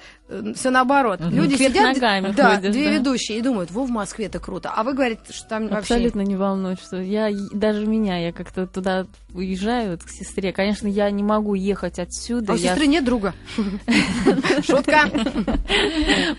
Все 0.54 0.70
наоборот. 0.70 1.20
Мгм. 1.20 1.34
Люди 1.34 1.54
Вверх 1.54 1.74
сидят, 1.74 1.94
ногами 1.94 2.32
да, 2.34 2.56
ходишь, 2.56 2.72
две 2.72 2.84
да. 2.84 2.90
ведущие, 2.92 3.38
и 3.38 3.42
думают, 3.42 3.70
во, 3.70 3.84
в 3.84 3.90
Москве 3.90 4.26
это 4.26 4.38
круто. 4.38 4.72
А 4.74 4.82
вы 4.82 4.94
говорите, 4.94 5.20
что 5.30 5.48
там 5.48 5.68
вообще... 5.68 5.94
Абсолютно 5.94 6.22
не 6.22 6.34
волнует, 6.34 6.80
что 6.80 7.00
я 7.00 7.30
даже 7.52 7.86
меня, 7.86 8.16
я 8.18 8.32
как-то 8.32 8.66
туда 8.66 9.06
уезжаю 9.34 9.92
вот, 9.92 10.02
к 10.02 10.08
сестре. 10.08 10.52
Конечно, 10.52 10.88
я 10.88 11.10
не 11.10 11.22
могу 11.22 11.54
ехать 11.54 11.98
отсюда. 11.98 12.52
А 12.52 12.54
у 12.54 12.58
я 12.58 12.70
сестры 12.70 12.86
нет 12.86 13.04
друга. 13.04 13.34
Шутка. 14.66 15.10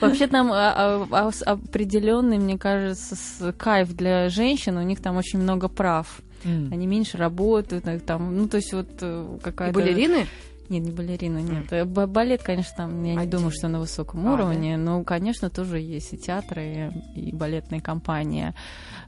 Вообще 0.02 0.28
там 0.28 0.52
определенный, 0.52 2.40
мне 2.40 2.58
кажется, 2.58 3.54
кайф 3.54 3.94
для 3.94 4.30
женщин. 4.30 4.78
У 4.78 4.82
них 4.82 5.00
там 5.02 5.18
очень 5.18 5.40
много 5.40 5.68
прав. 5.68 6.22
Они 6.44 6.88
меньше 6.88 7.18
работают, 7.18 7.88
их 7.88 8.04
там, 8.04 8.38
ну 8.38 8.48
то 8.48 8.58
есть 8.58 8.72
вот 8.72 8.88
э, 9.02 9.38
какая-то. 9.42 9.74
балерины? 9.74 10.28
Нет, 10.70 10.84
не 10.84 10.92
балерина, 10.92 11.38
нет. 11.40 11.88
Б- 11.88 12.08
Балет, 12.08 12.42
конечно, 12.44 12.74
там 12.78 13.04
я 13.04 13.16
не 13.16 13.28
думаю, 13.28 13.52
что 13.52 13.68
на 13.68 13.80
высоком 13.80 14.28
А, 14.28 14.34
уровне, 14.34 14.78
но, 14.78 15.04
конечно, 15.04 15.50
тоже 15.50 15.80
есть 15.80 16.14
и 16.14 16.18
театры, 16.18 16.92
и 17.16 17.32
балетные 17.32 17.82
компании. 17.82 18.54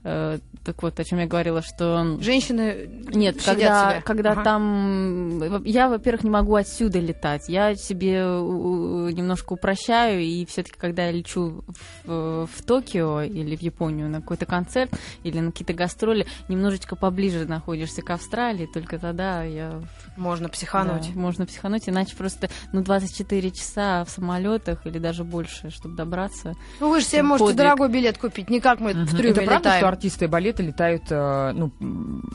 Э, 0.04 0.38
Так 0.64 0.84
вот, 0.84 1.00
о 1.00 1.04
чем 1.04 1.20
я 1.20 1.26
говорила, 1.28 1.62
что 1.62 2.18
Женщины 2.22 2.90
нет, 3.14 3.42
когда, 3.44 3.92
себя. 3.92 4.02
когда 4.06 4.32
Ага. 4.34 4.44
там... 4.44 5.42
э, 5.42 5.62
Я, 5.66 5.90
во-первых, 5.90 6.24
не 6.24 6.30
могу 6.30 6.56
отсюда 6.56 7.00
летать. 7.00 7.48
Я 7.50 7.74
себе 7.76 8.20
немножко 9.14 9.54
упрощаю, 9.54 10.22
и 10.22 10.46
все 10.46 10.64
таки 10.64 10.76
когда 10.78 11.06
я 11.06 11.12
лечу 11.12 11.64
в, 12.06 12.48
в 12.48 12.64
Токио 12.66 13.22
или 13.22 13.56
в 13.56 13.62
Японию 13.62 14.10
на 14.10 14.22
какой-то 14.22 14.46
концерт 14.46 14.92
или 15.24 15.40
на 15.40 15.52
какие-то 15.52 15.74
гастроли, 15.74 16.28
немножечко 16.50 16.96
поближе 16.96 17.46
находишься 17.46 18.02
к 18.02 18.10
Австралии, 18.12 18.68
только 18.72 19.00
тогда 19.00 19.44
я... 19.44 19.82
Можно 20.18 20.50
психануть. 20.50 21.14
да, 21.14 21.20
можно 21.20 21.46
психануть, 21.48 21.88
иначе 21.89 22.16
просто 22.16 22.50
ну, 22.74 22.82
24 22.84 23.51
часа 23.51 24.06
в 24.06 24.10
самолетах 24.10 24.86
или 24.86 25.00
даже 25.00 25.24
больше, 25.24 25.70
чтобы 25.72 25.96
добраться. 25.96 26.54
Ну 26.80 26.89
вы 26.89 27.00
же 27.00 27.06
себе 27.06 27.24
можете 27.24 27.46
Подвиг. 27.48 27.58
дорогой 27.58 27.89
билет 27.89 28.18
купить, 28.18 28.50
не 28.50 28.60
как 28.60 28.80
мы 28.80 28.94
в 28.94 28.98
Мгм. 28.98 29.08
трюме 29.08 29.30
Это 29.32 29.42
правда, 29.42 29.58
летаем. 29.70 29.80
что 29.80 29.88
артисты 29.88 30.27
балета 30.27 30.63
летают, 30.63 31.04
э, 31.10 31.51
ну, 31.54 31.72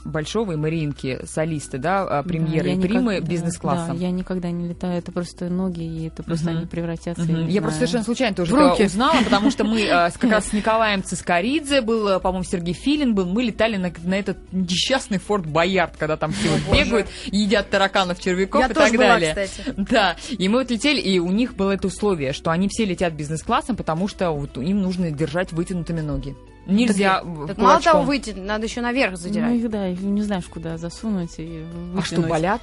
большого 0.04 0.52
и 0.52 0.56
Мариинки, 0.56 1.20
солисты, 1.26 1.78
да, 1.78 2.02
а, 2.02 2.22
премьеры 2.22 2.64
Да, 2.64 2.70
и 2.70 2.74
я 2.76 2.80
примы 2.80 3.14
никогда- 3.14 3.30
бизнес-классом? 3.30 3.96
Да, 3.98 4.02
я 4.04 4.10
никогда 4.10 4.50
не 4.50 4.68
летаю, 4.68 4.98
это 4.98 5.12
просто 5.12 5.48
ноги, 5.48 5.82
и 5.82 6.08
это 6.08 6.22
просто 6.22 6.50
Мгм. 6.50 6.58
они 6.58 6.66
превратятся. 6.66 7.22
Мгм. 7.24 7.46
не 7.46 7.52
Я 7.52 7.60
просто 7.60 7.78
совершенно 7.78 8.04
случайно 8.04 8.34
тоже 8.36 8.52
В 8.52 8.58
руки. 8.58 8.82
это 8.82 8.84
узнала, 8.84 9.16
потому 9.24 9.50
что 9.50 9.64
мы 9.64 9.82
э, 9.82 10.10
как 10.18 10.30
раз 10.30 10.48
с 10.48 10.52
Николаем 10.52 11.02
Цискоридзе, 11.02 11.80
был, 11.82 12.08
э, 12.08 12.20
по-моему, 12.20 12.44
Сергей 12.44 12.74
Филин 12.74 13.14
был, 13.14 13.26
мы 13.26 13.42
летали 13.42 13.76
на, 13.76 13.92
на 14.04 14.14
этот 14.14 14.38
несчастный 14.52 15.18
Форт 15.18 15.46
Боярд, 15.46 15.96
когда 15.96 16.16
там 16.16 16.32
все 16.32 16.48
бегают, 16.72 17.08
едят 17.26 17.70
тараканов, 17.70 18.20
червяков 18.20 18.60
Я 18.60 18.66
и 18.68 18.72
так 18.72 18.88
была, 19.02 19.14
далее. 19.20 19.34
кстати. 19.46 19.74
Да, 19.76 20.16
и 20.30 20.48
мы 20.48 20.58
вот 20.58 20.70
летели, 20.70 21.00
и 21.00 21.18
у 21.18 21.30
них 21.30 21.54
было 21.54 21.72
это 21.72 21.86
условие, 21.88 22.32
что 22.32 22.50
они 22.50 22.68
все 22.68 22.84
летят 22.84 23.12
бизнес-классом, 23.12 23.76
потому 23.76 24.08
что 24.08 24.30
вот 24.30 24.56
им 24.58 24.82
нужно 24.82 25.10
держать 25.10 25.52
вытянутыми 25.52 26.00
ноги. 26.00 26.36
Нельзя 26.66 27.22
в- 27.24 27.48
Так 27.48 27.58
мало 27.58 27.80
того 27.80 28.02
выйти, 28.02 28.30
надо 28.30 28.66
еще 28.66 28.80
наверх 28.82 29.12
Ну, 29.12 29.16
задирать. 29.16 29.54
их, 29.56 29.68
да, 29.68 29.88
их 29.88 30.00
не 30.00 30.22
знаешь, 30.22 30.44
куда 30.46 30.78
засунуть 30.78 31.34
и 31.38 31.64
А 31.96 32.02
что, 32.02 32.16
вытянуть. 32.16 32.30
болят? 32.30 32.60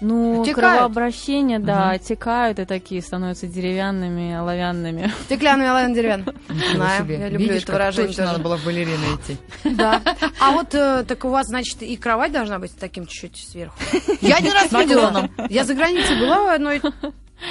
Ну, 0.00 0.44
Текают. 0.44 0.76
кровообращение, 0.78 1.58
да, 1.58 1.98
текают 1.98 2.58
и 2.58 2.64
такие 2.64 3.02
становятся 3.02 3.46
деревянными, 3.46 4.34
оловянными. 4.34 5.12
Стеклянный 5.24 5.68
Алан 5.68 5.92
Деревян. 5.92 6.24
Ничего 6.48 6.74
Знаю, 6.76 7.04
себе. 7.04 7.18
я 7.18 7.28
люблю 7.28 7.48
Видишь, 7.48 7.62
это 7.64 7.72
выражение 7.72 8.08
точно 8.08 8.24
надо 8.26 8.38
было 8.38 8.56
в 8.56 8.64
балерины 8.64 9.04
идти. 9.16 9.36
Да. 9.64 10.00
А 10.40 10.52
вот 10.52 10.74
э, 10.74 11.04
так 11.06 11.24
у 11.24 11.28
вас, 11.30 11.46
значит, 11.48 11.82
и 11.82 11.96
кровать 11.96 12.32
должна 12.32 12.58
быть 12.58 12.72
таким 12.78 13.06
чуть-чуть 13.06 13.48
сверху. 13.48 13.76
Я 14.20 14.36
один 14.36 14.52
раз 14.52 14.70
видела. 14.70 15.28
Я 15.48 15.64
за 15.64 15.74
границей 15.74 16.18
была 16.20 16.44
у 16.44 16.46
одной 16.48 16.80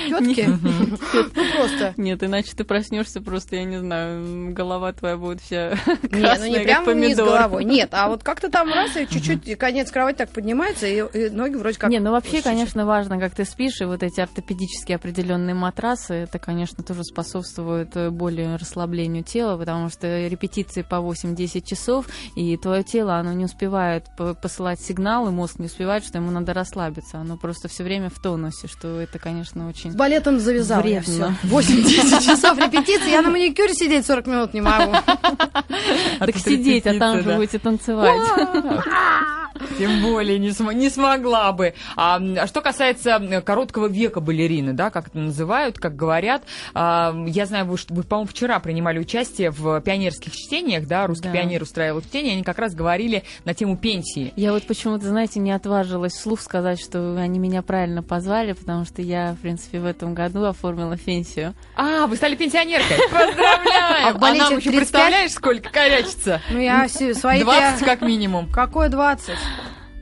тетки. 0.07 0.47
Ну 1.35 1.43
просто. 1.55 1.93
Нет, 1.97 2.23
иначе 2.23 2.53
ты 2.55 2.63
проснешься 2.63 3.21
просто, 3.21 3.55
я 3.57 3.63
не 3.63 3.79
знаю, 3.79 4.53
голова 4.53 4.91
твоя 4.93 5.17
будет 5.17 5.41
вся 5.41 5.69
Не, 5.87 5.97
ну 6.11 6.19
красная, 6.19 6.49
не 6.49 6.59
прямо 6.59 6.91
вниз 6.91 7.15
помидор. 7.17 7.25
головой. 7.27 7.65
Нет, 7.65 7.89
а 7.91 8.07
вот 8.09 8.23
как-то 8.23 8.49
там 8.49 8.71
раз, 8.71 8.95
и 8.97 9.07
чуть-чуть 9.07 9.57
конец 9.57 9.91
кровати 9.91 10.17
так 10.17 10.29
поднимается, 10.29 10.87
и, 10.87 11.29
ноги 11.29 11.55
вроде 11.55 11.77
как... 11.77 11.89
Не, 11.89 11.99
ну 11.99 12.11
вообще, 12.11 12.41
конечно, 12.41 12.85
важно, 12.85 13.19
как 13.19 13.33
ты 13.33 13.45
спишь, 13.45 13.81
и 13.81 13.85
вот 13.85 14.03
эти 14.03 14.19
ортопедические 14.19 14.95
определенные 14.95 15.53
матрасы, 15.55 16.13
это, 16.13 16.39
конечно, 16.39 16.83
тоже 16.83 17.03
способствует 17.03 17.95
э, 17.95 18.09
более 18.09 18.55
расслаблению 18.55 19.23
тела, 19.23 19.57
потому 19.57 19.89
что 19.89 20.27
репетиции 20.27 20.81
по 20.81 20.95
8-10 20.95 21.61
часов, 21.65 22.07
и 22.35 22.57
твое 22.57 22.83
тело, 22.83 23.15
оно 23.17 23.33
не 23.33 23.45
успевает 23.45 24.05
по- 24.17 24.33
посылать 24.33 24.79
сигналы, 24.81 25.31
мозг 25.31 25.59
не 25.59 25.65
успевает, 25.67 26.03
что 26.03 26.17
ему 26.17 26.31
надо 26.31 26.53
расслабиться, 26.53 27.19
оно 27.19 27.37
просто 27.37 27.67
все 27.67 27.83
время 27.83 28.09
в 28.09 28.19
тонусе, 28.21 28.67
что 28.67 28.99
это, 28.99 29.19
конечно, 29.19 29.67
очень... 29.67 29.76
С 29.83 29.95
балетом 29.95 30.39
завязала 30.39 30.85
я 30.85 30.99
Вредно. 31.01 31.37
все. 31.41 31.47
8-10 31.55 32.25
часов 32.25 32.57
репетиции, 32.57 33.11
я 33.11 33.21
на 33.21 33.29
маникюре 33.29 33.73
сидеть 33.73 34.05
40 34.05 34.27
минут 34.27 34.53
не 34.53 34.61
могу. 34.61 34.93
Так 36.19 36.35
сидеть, 36.37 36.85
а 36.87 36.97
там 36.97 37.21
же 37.21 37.35
будете 37.35 37.59
танцевать. 37.59 38.17
Тем 39.79 40.03
более 40.03 40.37
не, 40.37 40.51
см- 40.51 40.75
не 40.77 40.87
смогла 40.89 41.51
бы. 41.51 41.73
А, 41.95 42.17
а 42.17 42.45
что 42.47 42.61
касается 42.61 43.19
короткого 43.43 43.87
века 43.87 44.21
балерины, 44.21 44.73
да, 44.73 44.91
как 44.91 45.07
это 45.07 45.17
называют, 45.17 45.79
как 45.79 45.95
говорят, 45.95 46.43
а, 46.75 47.15
я 47.25 47.47
знаю, 47.47 47.65
вы, 47.65 47.75
что 47.77 47.91
вы, 47.93 48.03
по-моему, 48.03 48.29
вчера 48.29 48.59
принимали 48.59 48.99
участие 48.99 49.49
в 49.49 49.81
пионерских 49.81 50.33
чтениях, 50.35 50.87
да, 50.87 51.07
русский 51.07 51.29
Да. 51.29 51.33
пионер 51.33 51.63
устраивал 51.63 52.01
чтение, 52.01 52.33
они 52.33 52.43
как 52.43 52.59
раз 52.59 52.75
говорили 52.75 53.23
на 53.45 53.55
тему 53.55 53.77
пенсии. 53.77 54.31
Я 54.35 54.53
вот 54.53 54.61
почему-то, 54.67 55.07
знаете, 55.07 55.39
не 55.39 55.51
отважилась 55.51 56.13
вслух 56.13 56.39
сказать, 56.41 56.79
что 56.79 57.15
они 57.17 57.39
меня 57.39 57.63
правильно 57.63 58.03
позвали, 58.03 58.51
потому 58.53 58.85
что 58.85 59.01
я, 59.01 59.33
в 59.33 59.37
принципе, 59.41 59.66
в 59.75 59.85
этом 59.85 60.13
году 60.13 60.45
оформила 60.45 60.97
пенсию. 60.97 61.53
А, 61.75 62.07
вы 62.07 62.15
стали 62.15 62.35
пенсионеркой. 62.35 62.97
Поздравляем! 63.11 64.07
А 64.07 64.13
балете 64.17 64.43
нам 64.43 64.57
еще 64.57 64.69
35? 64.71 64.77
представляешь, 64.79 65.31
сколько 65.31 65.69
корячится? 65.69 66.41
Ну, 66.49 66.59
я 66.59 66.87
свои... 66.87 67.41
20 67.41 67.83
как 67.85 68.01
минимум. 68.01 68.49
Какое 68.51 68.89
20? 68.89 69.35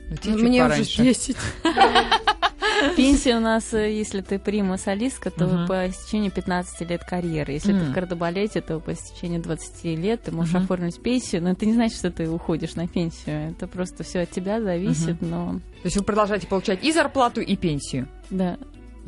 Ну, 0.10 0.18
тебе 0.18 0.34
чуть 0.34 0.42
Мне 0.44 0.62
уже 0.64 0.70
пораньше. 0.70 1.02
10. 1.04 1.38
Пенсия 2.98 3.38
у 3.38 3.40
нас, 3.40 3.74
э, 3.74 3.92
если 3.94 4.22
ты 4.22 4.38
прима-солистка, 4.38 5.32
то 5.32 5.46
Мгм. 5.48 5.68
по 5.68 5.88
истечению 5.90 6.32
15 6.32 6.82
лет 6.90 7.04
карьеры. 7.06 7.54
Если 7.54 7.72
ты 7.72 7.80
М. 7.80 7.92
в 7.92 7.94
кардебалете, 7.94 8.62
то 8.62 8.80
по 8.80 8.92
истечению 8.94 9.42
20 9.42 9.96
лет 9.96 10.24
ты 10.24 10.32
можешь 10.32 10.54
Мгм. 10.54 10.64
оформить 10.66 11.02
пенсию. 11.02 11.42
Но 11.44 11.52
это 11.52 11.66
не 11.66 11.74
значит, 11.74 11.98
что 11.98 12.12
ты 12.12 12.30
уходишь 12.30 12.76
на 12.76 12.88
пенсию. 12.88 13.52
Это 13.52 13.68
просто 13.68 14.04
все 14.04 14.22
от 14.22 14.32
тебя 14.32 14.62
зависит, 14.62 15.22
но 15.22 15.54
То 15.82 15.86
есть 15.86 15.96
вы 15.98 16.04
продолжаете 16.04 16.48
получать 16.48 16.84
и 16.84 16.92
зарплату, 16.92 17.40
и 17.42 17.56
пенсию. 17.56 18.08
да. 18.30 18.58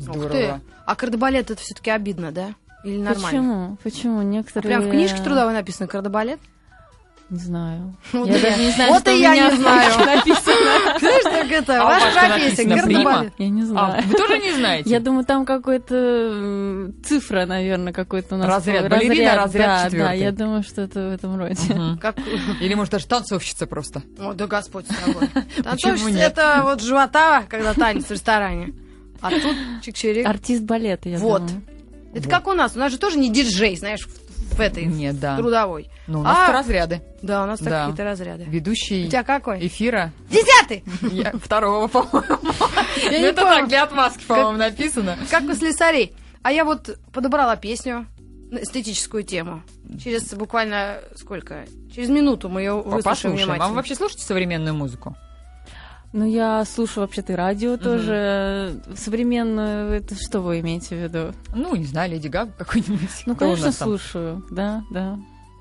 Ух 0.06 0.30
ты. 0.30 0.60
А 0.86 0.94
кардебалет 0.94 1.50
это 1.50 1.60
все-таки 1.60 1.90
обидно, 1.90 2.32
да? 2.32 2.54
Или 2.84 2.98
нормально? 2.98 3.26
Почему? 3.28 3.76
Почему? 3.82 4.18
А 4.20 4.24
Некоторые... 4.24 4.68
Прям 4.68 4.88
в 4.88 4.90
книжке 4.90 5.22
трудовой 5.22 5.52
написано 5.52 5.88
кардебалет? 5.88 6.38
Не 7.30 7.38
знаю. 7.40 7.94
Вот 8.14 8.26
я 8.26 8.38
и 8.38 8.40
даже 8.42 8.58
не 8.62 8.70
знаю, 8.70 8.90
Вот 8.90 9.00
что 9.02 9.10
и 9.10 9.14
у 9.16 9.18
я 9.18 9.50
не 9.50 9.56
знаю. 9.56 9.98
написано. 9.98 10.98
Знаешь, 10.98 11.22
так 11.24 11.52
это, 11.52 11.82
А 11.82 11.84
ваша 11.84 12.10
профессия, 12.10 12.66
кардебалет. 12.66 13.32
Я 13.36 13.48
не 13.50 13.62
А, 13.62 13.66
знаю. 13.66 14.02
вы 14.06 14.14
тоже 14.16 14.38
не 14.38 14.52
знаете? 14.54 14.88
Я 14.88 14.98
думаю, 15.00 15.26
там 15.26 15.44
какой-то 15.44 15.94
м, 15.94 16.94
цифра, 17.04 17.44
наверное, 17.44 17.92
какой-то 17.92 18.36
у 18.36 18.38
нас. 18.38 18.48
Разряд. 18.48 18.84
был. 18.84 18.96
Балерина, 18.96 19.34
разряд 19.34 19.66
да, 19.66 19.76
да, 19.82 19.84
четвёртый. 19.90 20.20
я 20.20 20.32
думаю, 20.32 20.62
что 20.62 20.80
это 20.80 21.00
в 21.10 21.12
этом 21.12 21.38
роде. 21.38 21.74
Мгм. 21.74 21.98
Как... 21.98 22.16
Или, 22.62 22.72
может, 22.72 22.92
даже 22.92 23.06
танцовщица 23.06 23.66
просто. 23.66 24.02
О, 24.18 24.32
да 24.32 24.46
Господь 24.46 24.86
с 24.86 24.94
тобой. 24.94 25.28
А 25.66 25.76
нет? 26.08 26.16
это 26.32 26.60
вот 26.64 26.80
живота, 26.80 27.42
когда 27.46 27.74
танец 27.74 28.06
в 28.06 28.10
ресторане. 28.10 28.72
А 29.20 29.30
тут 29.30 29.56
чик-чирик. 29.82 30.24
Артист 30.26 30.62
балета, 30.62 31.08
я 31.08 31.18
Вот. 31.18 31.46
думаю. 31.46 31.62
Это 32.14 32.28
как 32.28 32.46
у 32.46 32.52
нас. 32.52 32.74
У 32.76 32.78
нас 32.78 32.90
же 32.92 32.98
тоже 32.98 33.18
не 33.18 33.30
диджей, 33.30 33.76
знаешь, 33.76 34.06
в, 34.06 34.54
в 34.56 34.60
этой 34.60 34.84
Нет, 34.86 35.20
да. 35.20 35.36
трудовой. 35.36 35.90
Ну, 36.06 36.20
у 36.20 36.22
нас 36.22 36.48
А. 36.48 36.52
разряды. 36.52 37.02
Да, 37.20 37.42
у 37.44 37.46
нас 37.46 37.60
Да. 37.60 37.82
такие-то 37.86 38.04
разряды. 38.04 38.44
Ведущий 38.44 39.06
У 39.06 39.08
тебя 39.08 39.22
какой? 39.24 39.66
эфира 39.66 40.12
Десятый! 40.30 40.84
я- 41.12 41.32
второго, 41.32 41.86
по-моему. 41.88 42.38
Я 42.96 43.04
Ну, 43.04 43.10
не 43.10 43.24
это 43.24 43.42
так, 43.42 43.68
для 43.68 43.82
отмазки, 43.84 44.24
по-моему, 44.24 44.52
написано. 44.58 45.16
Как 45.30 45.42
у 45.44 45.52
слесарей. 45.54 46.12
А 46.42 46.50
я 46.52 46.64
вот 46.64 46.98
подобрала 47.12 47.56
песню 47.56 48.06
на 48.50 48.58
эстетическую 48.62 49.22
тему. 49.22 49.62
Через 50.02 50.32
буквально 50.32 50.98
сколько? 51.16 51.66
Через 51.94 52.08
минуту 52.08 52.48
мы 52.48 52.62
ее 52.62 52.74
выслушаем. 52.80 53.34
А 53.34 53.36
внимательно. 53.36 53.68
вы 53.68 53.74
вообще 53.74 53.94
слушаете 53.94 54.24
современную 54.24 54.74
музыку? 54.74 55.14
Ну, 56.12 56.24
я 56.24 56.64
слушаю 56.64 57.04
вообще-то 57.04 57.34
и 57.34 57.36
радио 57.36 57.76
тоже. 57.76 58.82
Современную, 58.96 59.92
это 59.92 60.14
что 60.14 60.40
вы 60.40 60.60
имеете 60.60 60.96
в 60.96 61.02
виду? 61.02 61.34
Ну, 61.54 61.76
не 61.76 61.84
знаю, 61.84 62.10
Леди 62.10 62.28
Гага 62.28 62.52
какой-нибудь. 62.56 63.24
Ну, 63.26 63.34
Кто 63.34 63.44
конечно, 63.44 63.72
слушаю, 63.72 64.44
да, 64.50 64.82
да. 64.90 65.18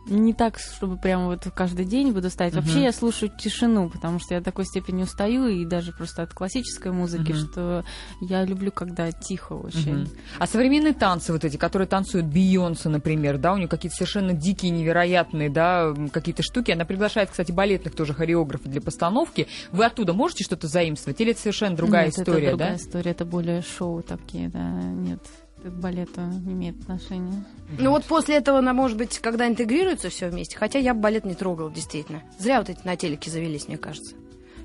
Не 0.09 0.33
так, 0.33 0.57
чтобы 0.57 0.97
прямо 0.97 1.25
вот 1.25 1.45
каждый 1.53 1.85
день 1.85 2.11
буду 2.11 2.29
ставить. 2.29 2.53
Вообще 2.53 2.75
Мгм. 2.75 2.83
я 2.83 2.91
слушаю 2.93 3.29
тишину, 3.37 3.89
потому 3.89 4.19
что 4.19 4.35
я 4.35 4.41
такой 4.41 4.65
степени 4.65 5.03
устаю, 5.03 5.47
и 5.47 5.65
даже 5.65 5.91
просто 5.91 6.23
от 6.23 6.33
классической 6.33 6.91
музыки, 6.91 7.33
Мгм. 7.33 7.39
что 7.39 7.85
я 8.21 8.45
люблю, 8.45 8.71
когда 8.71 9.11
тихо 9.11 9.53
очень. 9.53 10.01
Мгм. 10.03 10.09
А 10.39 10.47
современные 10.47 10.93
танцы 10.93 11.33
вот 11.33 11.43
эти, 11.43 11.57
которые 11.57 11.87
танцуют 11.87 12.25
Бейонсе, 12.27 12.89
например, 12.89 13.37
да, 13.37 13.53
у 13.53 13.57
нее 13.57 13.67
какие-то 13.67 13.95
совершенно 13.97 14.33
дикие, 14.33 14.71
невероятные, 14.71 15.49
да, 15.49 15.93
какие-то 16.11 16.41
штуки. 16.43 16.71
Она 16.71 16.85
приглашает, 16.85 17.29
кстати, 17.29 17.51
балетных 17.51 17.93
тоже 17.95 18.13
хореографов 18.13 18.71
для 18.71 18.81
постановки. 18.81 19.47
Вы 19.71 19.85
оттуда 19.85 20.13
можете 20.13 20.43
что-то 20.43 20.67
заимствовать? 20.67 21.19
Или 21.19 21.31
это 21.31 21.41
совершенно 21.41 21.75
другая 21.75 22.05
Нет, 22.05 22.17
история, 22.17 22.47
это 22.47 22.49
другая 22.57 22.71
да? 22.71 22.75
история, 22.77 23.11
это 23.11 23.25
более 23.25 23.61
шоу 23.61 24.01
такие, 24.03 24.49
да, 24.49 24.69
нет. 24.71 25.19
К 25.67 25.73
балету 25.73 26.21
не 26.21 26.53
имеет 26.53 26.79
отношения. 26.81 27.43
Ну 27.77 27.89
вот 27.91 28.05
после 28.05 28.35
этого, 28.37 28.59
она, 28.59 28.73
может 28.73 28.97
быть, 28.97 29.19
когда 29.19 29.47
интегрируется 29.47 30.09
все 30.09 30.29
вместе, 30.29 30.57
хотя 30.57 30.79
я 30.79 30.93
бы 30.93 31.01
балет 31.01 31.25
не 31.25 31.35
трогал, 31.35 31.69
действительно. 31.69 32.21
Зря 32.39 32.59
вот 32.59 32.69
эти 32.69 32.79
на 32.85 32.95
телеке 32.95 33.29
завелись, 33.29 33.67
мне 33.67 33.77
кажется. 33.77 34.15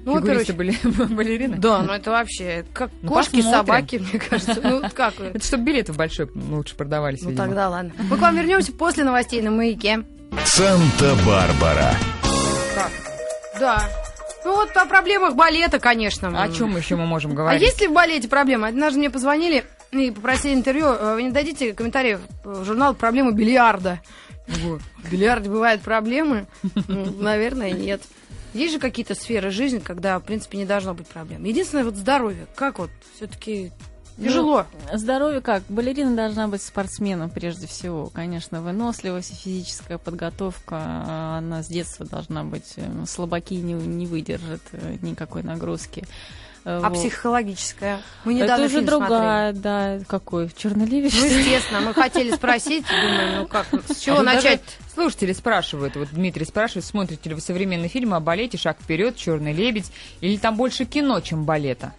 Ну, 0.05 0.17
Фигуристы 0.19 0.53
были 0.53 0.75
балерины? 1.15 1.57
да, 1.59 1.83
ну 1.83 1.93
это 1.93 2.11
вообще 2.11 2.65
как 2.73 2.91
Ну, 3.03 3.09
кошки, 3.11 3.37
посмотрим. 3.37 3.53
собаки, 3.53 3.97
мне 3.97 4.19
кажется. 4.21 4.61
Ну 4.63 4.81
вот 4.81 4.93
как 4.93 5.19
вы? 5.19 5.27
Это 5.27 5.45
чтобы 5.45 5.65
билеты 5.65 5.93
в 5.93 5.97
большой 5.97 6.29
лучше 6.35 6.75
продавались, 6.77 7.23
Ну 7.23 7.31
видимо. 7.31 7.47
тогда 7.47 7.69
ладно. 7.69 7.93
Мы 8.11 8.17
к 8.17 8.21
вам 8.21 8.37
вернемся 8.37 8.73
после 8.73 9.05
новостей 9.05 9.43
на 9.43 9.51
маяке. 9.51 10.05
Санта-Барбара. 10.45 11.95
Да. 13.61 13.83
Ну 14.45 14.55
вот 14.57 14.77
о 14.77 14.87
проблемах 14.87 15.37
балета, 15.37 15.79
конечно. 15.79 16.29
А 16.37 16.45
о 16.45 16.49
чем 16.49 16.77
еще 16.77 16.97
мы 16.97 17.07
можем 17.07 17.33
А 17.33 17.35
говорить? 17.35 17.63
есть 17.63 17.81
ли 17.81 17.87
в 17.87 17.93
балете 17.93 18.27
проблемы? 18.29 18.67
Однажды 18.69 18.99
мне 18.99 19.09
позвонили 19.11 19.65
и 19.93 20.11
попросили 20.11 20.55
интервью. 20.55 20.87
Э, 20.87 21.15
Вы 21.15 21.25
не 21.25 21.31
дадите 21.31 21.75
комментариев 21.75 22.21
в 22.45 22.65
журнал 22.65 22.95
«Проблемы 22.95 23.33
бильярда». 23.33 24.01
Говорю, 24.49 24.81
В 24.97 25.11
бильярде 25.11 25.49
бывают 25.49 25.83
проблемы? 25.83 26.47
Ну, 26.89 27.13
наверное, 27.21 27.73
нет. 27.73 28.03
Есть 28.55 28.75
же 28.75 28.79
какие-то 28.81 29.15
сферы 29.15 29.51
жизни, 29.51 29.79
когда, 29.79 30.19
в 30.19 30.23
принципе, 30.25 30.59
не 30.59 30.65
должно 30.67 30.95
быть 30.95 31.07
проблем. 31.07 31.45
Единственное, 31.45 31.85
вот 31.85 31.97
здоровье. 31.97 32.47
Как 32.55 32.79
вот 32.79 32.91
все-таки 33.15 33.71
тяжело. 34.19 34.67
Здоровье 34.93 35.41
как? 35.41 35.63
Балерина 35.69 36.15
должна 36.17 36.49
быть 36.49 36.61
спортсменом 36.61 37.31
прежде 37.31 37.67
всего. 37.67 38.07
Конечно, 38.07 38.61
выносливость 38.61 39.31
и 39.33 39.37
физическая 39.37 39.97
подготовка, 39.99 40.77
а, 40.81 41.39
она 41.39 41.63
с 41.63 41.69
детства 41.69 42.05
должна 42.05 42.45
быть. 42.45 42.75
э, 42.77 43.05
Слабаки 43.07 43.55
не, 43.55 43.73
не 43.75 44.07
выдержат 44.07 44.61
э, 44.73 44.97
никакой 45.01 45.43
нагрузки. 45.45 46.05
Э, 46.65 46.81
А 46.83 46.89
вот. 46.91 46.99
психологическое? 46.99 48.01
Мы 48.25 48.35
Это 48.35 48.43
недавно 48.45 48.65
уже 48.67 48.75
фильм 48.77 48.87
смотрели. 48.89 49.09
другая, 49.11 49.53
да, 49.53 49.99
какой? 50.07 50.51
Черный 50.57 50.87
лебедь? 50.87 51.15
Ну, 51.19 51.25
естественно, 51.27 51.81
мы 51.81 51.95
хотели 51.95 52.31
спросить, 52.33 52.85
думаем, 52.87 53.41
ну 53.41 53.47
как, 53.47 53.67
с 53.89 53.97
чего 54.01 54.17
А 54.17 54.19
тут 54.19 54.27
начать? 54.27 54.61
даже 54.61 54.93
Слушатели 54.95 55.33
спрашивают, 55.33 55.97
вот 55.97 56.09
Дмитрий 56.13 56.45
спрашивает, 56.45 56.85
смотрите 56.85 57.31
ли 57.31 57.35
вы 57.35 57.41
современные 57.41 57.89
фильмы 57.89 58.17
о 58.17 58.21
балете 58.21 58.59
«Шаг 58.59 58.77
вперед», 58.81 59.17
«Черный 59.17 59.53
лебедь», 59.55 59.91
или 60.21 60.37
там 60.37 60.55
больше 60.57 60.85
кино, 60.85 61.21
чем 61.21 61.45
балета? 61.45 61.95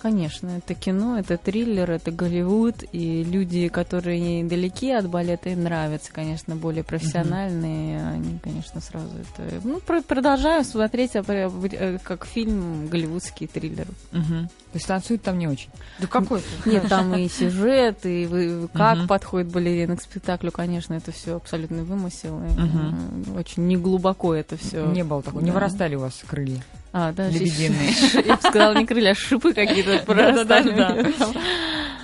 Конечно, 0.00 0.50
это 0.50 0.74
кино, 0.74 1.18
это 1.18 1.38
триллер, 1.38 1.90
это 1.90 2.10
Голливуд, 2.10 2.84
и 2.92 3.24
люди, 3.24 3.68
которые 3.68 4.44
далеки 4.44 4.90
от 4.90 5.08
балета, 5.08 5.48
им 5.48 5.64
нравятся, 5.64 6.12
конечно, 6.12 6.54
более 6.54 6.84
профессиональные, 6.84 8.06
они, 8.06 8.38
конечно, 8.42 8.80
сразу 8.80 9.08
это... 9.16 9.60
Ну, 9.64 9.80
про- 9.80 10.02
продолжаю 10.02 10.64
смотреть 10.64 11.16
а, 11.16 11.22
э, 11.26 11.98
как 12.02 12.26
фильм 12.26 12.88
голливудский 12.88 13.46
триллер. 13.46 13.86
Мгм. 14.12 14.48
То 14.48 14.74
есть 14.74 14.86
танцуют 14.86 15.22
там 15.22 15.38
не 15.38 15.48
очень. 15.48 15.70
Да 15.98 16.06
какой 16.06 16.42
Нет, 16.66 16.88
там 16.88 17.14
и 17.14 17.28
сюжет, 17.28 18.04
и 18.04 18.26
вы- 18.26 18.68
как 18.74 19.08
подходит 19.08 19.48
балерина 19.50 19.96
к 19.96 20.02
спектаклю, 20.02 20.52
конечно, 20.52 20.92
это 20.92 21.10
все 21.10 21.36
абсолютный 21.36 21.84
вымысел, 21.84 22.40
э, 22.42 23.38
очень 23.38 23.66
неглубоко 23.66 24.34
это 24.34 24.58
все. 24.58 24.86
Не 24.86 25.04
было 25.04 25.22
такого, 25.22 25.42
не 25.42 25.50
вырастали 25.52 25.94
у 25.94 26.00
вас 26.00 26.22
крылья 26.26 26.62
А, 26.92 27.12
да, 27.12 27.28
лебединые. 27.28 27.92
Я 28.24 28.36
бы 28.36 28.40
сказала, 28.40 28.74
не 28.74 28.86
крылья, 28.86 29.10
а 29.10 29.14
шипы 29.14 29.52
какие-то 29.52 30.02
прорастали. 30.06 31.12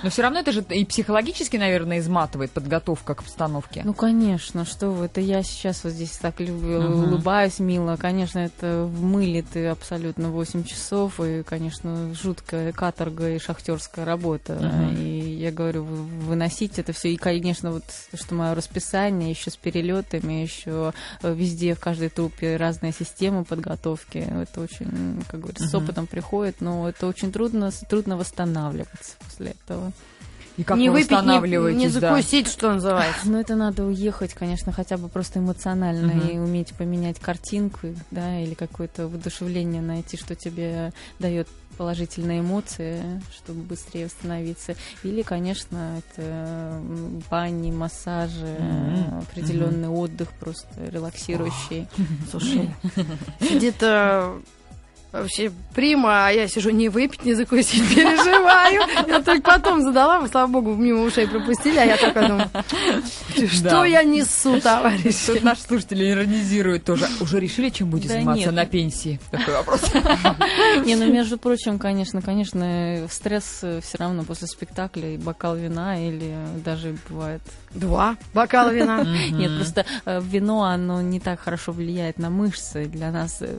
Но 0.03 0.09
все 0.09 0.21
равно 0.21 0.39
это 0.39 0.51
же 0.51 0.61
и 0.69 0.83
психологически, 0.85 1.55
наверное, 1.57 1.99
изматывает 1.99 2.51
подготовка 2.51 3.15
к 3.15 3.21
обстановке. 3.21 3.81
Ну, 3.85 3.93
конечно, 3.93 4.65
что 4.65 4.89
вы, 4.89 5.05
это 5.05 5.21
я 5.21 5.41
сейчас 5.43 5.83
вот 5.85 5.93
здесь 5.93 6.11
так 6.17 6.41
люблю, 6.41 6.81
Мгм. 6.81 7.03
улыбаюсь 7.07 7.59
мило. 7.59 7.95
Конечно, 7.95 8.39
это 8.39 8.83
в 8.85 9.01
мыле 9.01 9.41
ты 9.43 9.67
абсолютно 9.67 10.29
8 10.29 10.65
часов, 10.65 11.21
и, 11.21 11.41
конечно, 11.43 12.13
жуткая 12.13 12.73
каторга 12.73 13.29
и 13.29 13.39
шахтерская 13.39 14.03
работа. 14.03 14.55
Мгм. 14.55 14.95
И 14.97 15.19
я 15.39 15.51
говорю, 15.51 15.85
вы- 15.85 16.03
выносить 16.25 16.79
это 16.79 16.91
все. 16.91 17.13
И, 17.13 17.15
конечно, 17.17 17.71
вот 17.71 17.83
то, 18.11 18.17
что 18.17 18.35
мое 18.35 18.55
расписание 18.55 19.29
еще 19.29 19.49
с 19.51 19.55
перелетами, 19.55 20.33
еще 20.43 20.93
э, 21.21 21.33
везде, 21.33 21.75
в 21.75 21.79
каждой 21.79 22.09
трупе 22.09 22.57
разная 22.57 22.91
система 22.91 23.45
подготовки. 23.45 24.17
Это 24.17 24.59
очень, 24.59 25.23
как 25.29 25.39
говорится, 25.39 25.67
с 25.67 25.73
Мгм. 25.73 25.83
опытом 25.83 26.07
приходит, 26.07 26.59
но 26.59 26.89
это 26.89 27.07
очень 27.07 27.31
трудно, 27.31 27.71
трудно 27.87 28.17
восстанавливаться 28.17 29.13
после 29.23 29.51
этого. 29.65 29.92
И 30.55 30.63
как 30.63 30.77
не 30.77 30.89
вы 30.89 31.01
выпить, 31.01 31.23
не, 31.23 31.73
не 31.73 31.89
да? 31.89 32.09
закусить, 32.15 32.47
что 32.47 32.73
называется. 32.73 33.27
Ну, 33.27 33.39
это 33.39 33.55
надо 33.55 33.85
уехать, 33.85 34.33
конечно, 34.35 34.71
хотя 34.71 34.97
бы 34.97 35.09
просто 35.09 35.39
эмоционально 35.39 36.11
Мгм. 36.11 36.29
и 36.29 36.37
уметь 36.37 36.73
поменять 36.75 37.19
картинку, 37.19 37.87
да, 38.11 38.39
или 38.39 38.53
какое-то 38.53 39.07
воодушевление 39.07 39.81
найти, 39.81 40.15
что 40.15 40.35
тебе 40.35 40.91
дает 41.17 41.47
положительные 41.77 42.41
эмоции, 42.41 43.01
чтобы 43.35 43.63
быстрее 43.63 44.05
восстановиться. 44.05 44.75
Или, 45.01 45.23
конечно, 45.23 45.97
это 45.97 46.79
бани, 47.31 47.71
массажи, 47.71 48.45
Мгм. 48.59 49.19
определенный 49.21 49.89
отдых 49.89 50.29
просто 50.33 50.67
релаксирующий. 50.91 51.87
Слушай, 52.29 52.69
сидит 53.39 53.77
э, 53.81 54.39
Вообще 55.13 55.51
прима, 55.75 56.27
а 56.27 56.31
я 56.31 56.47
сижу 56.47 56.71
не 56.71 56.89
выпить, 56.89 57.23
не 57.23 57.35
закусить, 57.35 57.87
переживаю. 57.95 58.81
Я 59.07 59.21
только 59.21 59.43
потом 59.43 59.83
задала, 59.83 60.27
слава 60.27 60.47
богу, 60.47 60.73
мимо 60.73 61.03
ушей 61.03 61.27
пропустили, 61.27 61.77
а 61.77 61.85
я 61.85 61.97
только 61.97 62.27
думаю, 62.27 62.49
что 63.47 63.63
Да. 63.69 63.85
я 63.85 64.01
несу, 64.03 64.59
товарищ? 64.59 65.27
Тут 65.27 65.43
наши 65.43 65.61
слушатели 65.61 66.09
иронизируют 66.09 66.83
тоже. 66.83 67.07
Уже 67.21 67.39
решили, 67.39 67.69
чем 67.69 67.91
будете 67.91 68.07
Да 68.09 68.13
заниматься 68.15 68.45
нет. 68.45 68.53
на 68.55 68.65
пенсии? 68.65 69.19
Такой 69.29 69.53
вопрос. 69.53 69.81
Не, 70.85 70.95
ну, 70.95 71.11
между 71.13 71.37
прочим, 71.37 71.77
конечно, 71.77 72.23
конечно, 72.23 73.07
стресс 73.11 73.57
все 73.59 73.97
равно 73.99 74.23
после 74.23 74.47
спектакля 74.47 75.13
и 75.13 75.17
бокал 75.17 75.55
вина 75.55 76.03
или 76.07 76.35
даже 76.65 76.97
бывает... 77.07 77.41
Два 77.71 78.17
бокала 78.33 78.69
вина. 78.69 79.03
Нет, 79.31 79.55
просто 79.57 79.85
э, 80.05 80.21
вино, 80.21 80.63
оно 80.63 81.01
не 81.01 81.19
так 81.19 81.39
хорошо 81.39 81.71
влияет 81.71 82.19
на 82.19 82.29
мышцы. 82.29 82.85
Для 82.85 83.11
нас 83.11 83.37
э, 83.41 83.55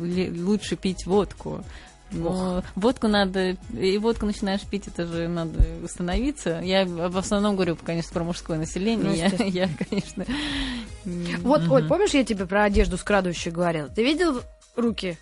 лучше 0.00 0.76
пить 0.76 0.93
водку. 1.06 1.64
Но 2.10 2.62
водку 2.76 3.08
надо, 3.08 3.56
и 3.72 3.98
водку 3.98 4.26
начинаешь 4.26 4.60
пить, 4.62 4.86
это 4.86 5.06
же 5.06 5.26
надо 5.28 5.58
установиться. 5.82 6.60
Я 6.62 6.84
в 6.84 7.16
основном 7.16 7.56
говорю, 7.56 7.76
конечно, 7.76 8.12
про 8.12 8.24
мужское 8.24 8.58
население. 8.58 9.30
Ну, 9.36 9.44
я, 9.44 9.66
я, 9.66 9.68
конечно, 9.88 10.24
Вот, 11.42 11.62
Оль, 11.68 11.88
помнишь, 11.88 12.14
я 12.14 12.24
тебе 12.24 12.46
про 12.46 12.64
одежду 12.64 12.96
скрадывающую 12.96 13.52
говорила? 13.52 13.88
Ты 13.88 14.04
видел 14.04 14.42
руки? 14.76 15.16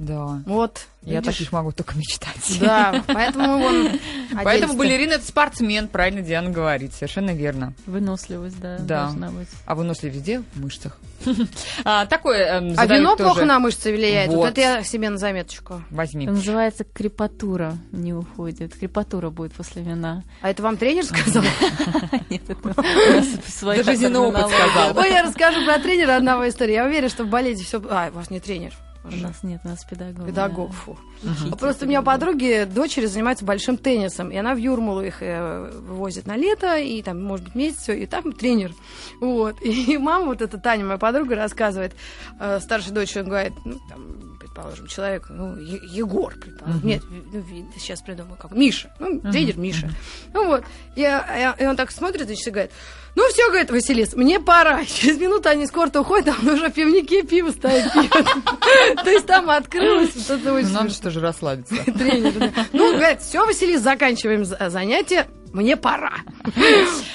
Да. 0.00 0.40
Вот. 0.46 0.86
Я 1.02 1.20
видишь? 1.20 1.34
таких 1.34 1.52
могу 1.52 1.72
только 1.72 1.94
мечтать. 1.96 2.58
Да, 2.58 3.04
поэтому 3.06 3.58
вон... 3.58 3.88
Поэтому 4.44 4.74
балерина 4.74 5.14
это 5.14 5.26
спортсмен, 5.26 5.88
правильно 5.88 6.22
Диана 6.22 6.48
говорит, 6.50 6.94
совершенно 6.94 7.30
верно. 7.32 7.74
выносливость, 7.86 8.58
да, 8.60 8.78
Да. 8.78 9.02
должна 9.04 9.30
быть. 9.30 9.48
А 9.66 9.74
выносливость 9.74 10.20
где? 10.20 10.40
В 10.54 10.60
мышцах. 10.62 10.98
А, 11.84 12.06
Такое 12.06 12.60
эм, 12.60 12.74
А 12.78 12.86
вино 12.86 13.10
тоже. 13.16 13.24
плохо 13.24 13.44
на 13.44 13.58
мышцы 13.58 13.92
влияет. 13.92 14.28
Вот. 14.28 14.36
Вот. 14.36 14.48
это 14.50 14.60
я 14.60 14.82
себе 14.82 15.10
на 15.10 15.18
заметочку. 15.18 15.82
Возьми. 15.90 16.24
Это 16.24 16.32
называется 16.34 16.84
крепатура 16.84 17.76
не 17.92 18.14
уходит. 18.14 18.74
Крепатура 18.74 19.28
будет 19.30 19.52
после 19.52 19.82
вина. 19.82 20.22
А 20.40 20.48
это 20.50 20.62
вам 20.62 20.78
тренер 20.78 21.04
сказал? 21.04 21.42
Нет, 22.30 22.42
это 22.48 22.58
у 22.64 22.68
нас 23.12 23.26
своя 23.48 23.80
Это 23.82 23.90
жизненный 23.90 24.20
опыт 24.20 24.40
терминология. 24.48 24.70
сказал. 24.70 24.98
Ой, 24.98 25.10
я 25.10 25.22
расскажу 25.24 25.64
про 25.66 25.78
тренера 25.78 26.16
одного 26.16 26.48
истории. 26.48 26.72
Я 26.72 26.86
уверена, 26.86 27.08
что 27.10 27.24
в 27.24 27.28
балете 27.28 27.64
все... 27.64 27.82
А, 27.90 28.08
у 28.10 28.16
вас 28.16 28.30
не 28.30 28.40
тренер. 28.40 28.72
У 29.02 29.16
нас 29.16 29.42
нет, 29.42 29.60
у 29.64 29.68
нас 29.68 29.82
педагог. 29.84 30.26
Педагог, 30.26 30.70
да. 30.70 30.76
фу. 30.76 30.98
Учитель, 31.22 31.52
А 31.52 31.56
Просто 31.56 31.86
у 31.86 31.88
меня 31.88 32.02
подруги, 32.02 32.68
дочери 32.70 33.06
занимаются 33.06 33.44
большим 33.44 33.78
теннисом, 33.78 34.30
и 34.30 34.36
она 34.36 34.54
в 34.54 34.58
Юрмалу 34.58 35.02
их 35.02 35.22
э, 35.22 35.70
вывозит 35.80 36.26
на 36.26 36.36
лето, 36.36 36.76
и 36.76 37.02
там, 37.02 37.22
может 37.22 37.46
быть, 37.46 37.54
месяц, 37.54 37.88
и 37.88 38.04
там 38.06 38.32
тренер. 38.32 38.74
Вот. 39.20 39.60
И 39.62 39.96
мама, 39.96 40.26
вот 40.26 40.42
эта 40.42 40.58
Таня, 40.58 40.84
моя 40.84 40.98
подруга, 40.98 41.34
рассказывает, 41.34 41.94
э, 42.38 42.60
старшей 42.60 42.92
дочери, 42.92 43.22
он 43.22 43.28
говорит, 43.28 43.52
ну, 43.64 43.78
там, 43.88 44.29
предположим, 44.62 44.86
человек, 44.86 45.26
ну, 45.30 45.56
Е- 45.56 45.80
Егор, 45.84 46.34
предположим. 46.34 46.86
Нет, 46.86 47.02
ну, 47.10 47.44
сейчас 47.78 48.00
придумаю, 48.02 48.36
как, 48.36 48.52
Миша. 48.52 48.90
Ну, 48.98 49.20
тренер 49.20 49.56
Миша. 49.58 49.90
Ну 50.32 50.46
вот. 50.46 50.64
И, 50.96 51.02
э, 51.02 51.54
и 51.58 51.66
он 51.66 51.76
так 51.76 51.90
смотрит, 51.90 52.26
значит, 52.26 52.46
и 52.46 52.50
говорит, 52.50 52.70
ну 53.16 53.28
все, 53.30 53.48
говорит 53.48 53.70
Василис, 53.70 54.14
мне 54.14 54.38
пора. 54.40 54.84
Через 54.86 55.18
минуту 55.18 55.48
они 55.48 55.66
с 55.66 55.70
корта 55.70 56.00
уходят, 56.00 56.28
а 56.28 56.40
он 56.40 56.48
уже 56.48 56.68
в 56.68 56.72
пивнике 56.72 57.22
пиво 57.22 57.52
пьет. 57.52 57.90
То 59.04 59.10
есть 59.10 59.26
там 59.26 59.50
открылось 59.50 60.14
вот 60.14 60.30
это 60.40 60.52
очень 60.54 60.68
Ну, 60.68 60.74
Надо 60.74 60.90
что 60.90 61.10
же 61.10 61.20
расслабиться. 61.20 61.74
тренер. 61.84 62.52
Ну, 62.72 62.94
говорит, 62.96 63.20
все, 63.20 63.44
Василис, 63.44 63.80
заканчиваем 63.80 64.44
за- 64.44 64.70
занятие, 64.70 65.26
мне 65.52 65.76
пора. 65.76 66.12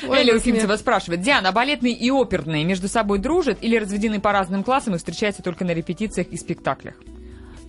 Эля 0.03 0.36
Уфимцева 0.36 0.75
спрашивает. 0.75 1.21
Диана, 1.21 1.49
а 1.49 1.51
балетные 1.53 1.93
и 1.93 2.12
оперные 2.12 2.65
между 2.65 2.89
собой 2.89 3.19
дружат 3.19 3.60
или 3.62 3.77
разведены 3.77 4.19
по 4.19 4.34
разным 4.34 4.63
классам 4.63 4.95
и 4.95 4.97
встречаются 4.97 5.41
только 5.41 5.63
на 5.63 5.71
репетициях 5.71 6.27
и 6.27 6.38
спектаклях? 6.38 6.95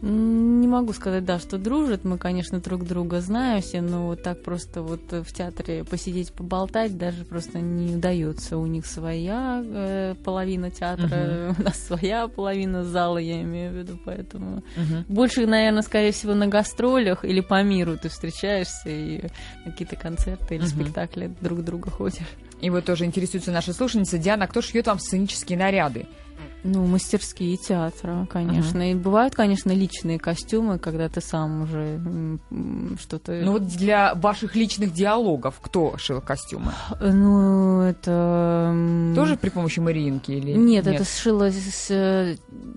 Не 0.08 0.68
могу 0.68 0.92
сказать, 0.92 1.24
да, 1.24 1.40
что 1.40 1.58
дружат. 1.58 2.04
Мы, 2.04 2.16
конечно, 2.16 2.60
друг 2.60 2.84
друга 2.84 3.20
знаем 3.20 3.60
все, 3.60 3.80
но 3.80 4.06
вот 4.06 4.22
так 4.22 4.40
просто 4.42 4.80
вот 4.82 5.00
в 5.10 5.32
театре 5.32 5.82
посидеть, 5.82 6.32
поболтать 6.32 6.96
даже 6.96 7.24
просто 7.24 7.58
не 7.58 7.96
удается. 7.96 8.56
У 8.56 8.66
них 8.66 8.86
своя 8.86 9.64
э, 9.66 10.14
половина 10.24 10.70
театра, 10.70 11.54
у 11.58 11.62
нас 11.62 11.76
своя 11.82 12.28
половина 12.28 12.84
зала, 12.84 13.18
я 13.18 13.42
имею 13.42 13.72
в 13.72 13.74
виду, 13.76 13.98
поэтому... 14.04 14.62
Больше, 15.08 15.44
наверное, 15.46 15.82
скорее 15.82 16.12
всего, 16.12 16.34
на 16.34 16.46
гастролях 16.46 17.24
или 17.24 17.40
по 17.40 17.60
миру 17.64 17.96
ты 18.00 18.08
встречаешься 18.08 18.88
и 18.88 19.22
какие-то 19.64 19.96
концерты 19.96 20.54
или 20.54 20.62
Мгм. 20.62 20.68
спектакли 20.70 21.34
друг 21.40 21.64
друга 21.64 21.90
ходишь. 21.90 22.26
И 22.60 22.70
вот 22.70 22.84
тоже 22.84 23.04
интересуется 23.06 23.50
наша 23.50 23.72
слушательница. 23.72 24.18
Диана, 24.18 24.44
а 24.44 24.46
кто 24.48 24.62
шьет 24.62 24.86
вам 24.86 24.98
сценические 25.00 25.58
наряды? 25.58 26.06
Ну, 26.64 26.84
мастерские 26.86 27.56
театра, 27.56 28.26
конечно. 28.30 28.90
И 28.90 28.94
бывают, 28.94 29.34
конечно, 29.36 29.70
личные 29.70 30.18
костюмы, 30.18 30.78
когда 30.78 31.08
ты 31.08 31.20
сам 31.20 31.62
уже 31.62 32.00
что-то... 33.00 33.40
Ну 33.44 33.52
вот 33.52 33.66
для 33.68 34.14
ваших 34.14 34.56
личных 34.56 34.92
диалогов 34.92 35.60
кто 35.60 35.96
шил 35.96 36.20
костюмы? 36.20 36.72
Ну, 37.00 37.82
это... 37.82 39.12
Тоже 39.14 39.36
при 39.36 39.50
помощи 39.50 39.78
Мариинки 39.78 40.32
или 40.32 40.52
Нет, 40.54 40.86
это 40.88 41.04
сшилось 41.04 41.90
э, 41.90 42.36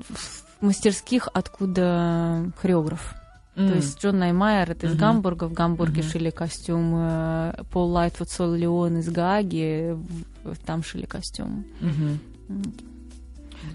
в 0.09 0.63
мастерских, 0.63 1.27
откуда 1.33 2.51
хореограф. 2.61 3.15
М. 3.55 3.69
То 3.69 3.75
есть 3.75 3.99
Джон 4.01 4.19
Ноймайер, 4.19 4.71
это 4.71 4.85
из 4.85 4.91
Мгм. 4.91 4.99
Гамбурга. 4.99 5.45
В 5.47 5.53
Гамбурге 5.53 6.01
Мгм. 6.01 6.09
шили 6.11 6.29
костюм. 6.29 6.93
э, 6.95 7.63
Пол 7.71 7.89
Лайтфут 7.89 8.29
Сол 8.29 8.53
Леон 8.53 8.97
из 8.99 9.09
Гааги. 9.09 9.97
в- 10.43 10.55
Там 10.65 10.83
шили 10.83 11.05
костюм. 11.05 11.65
Мгм. 11.81 12.19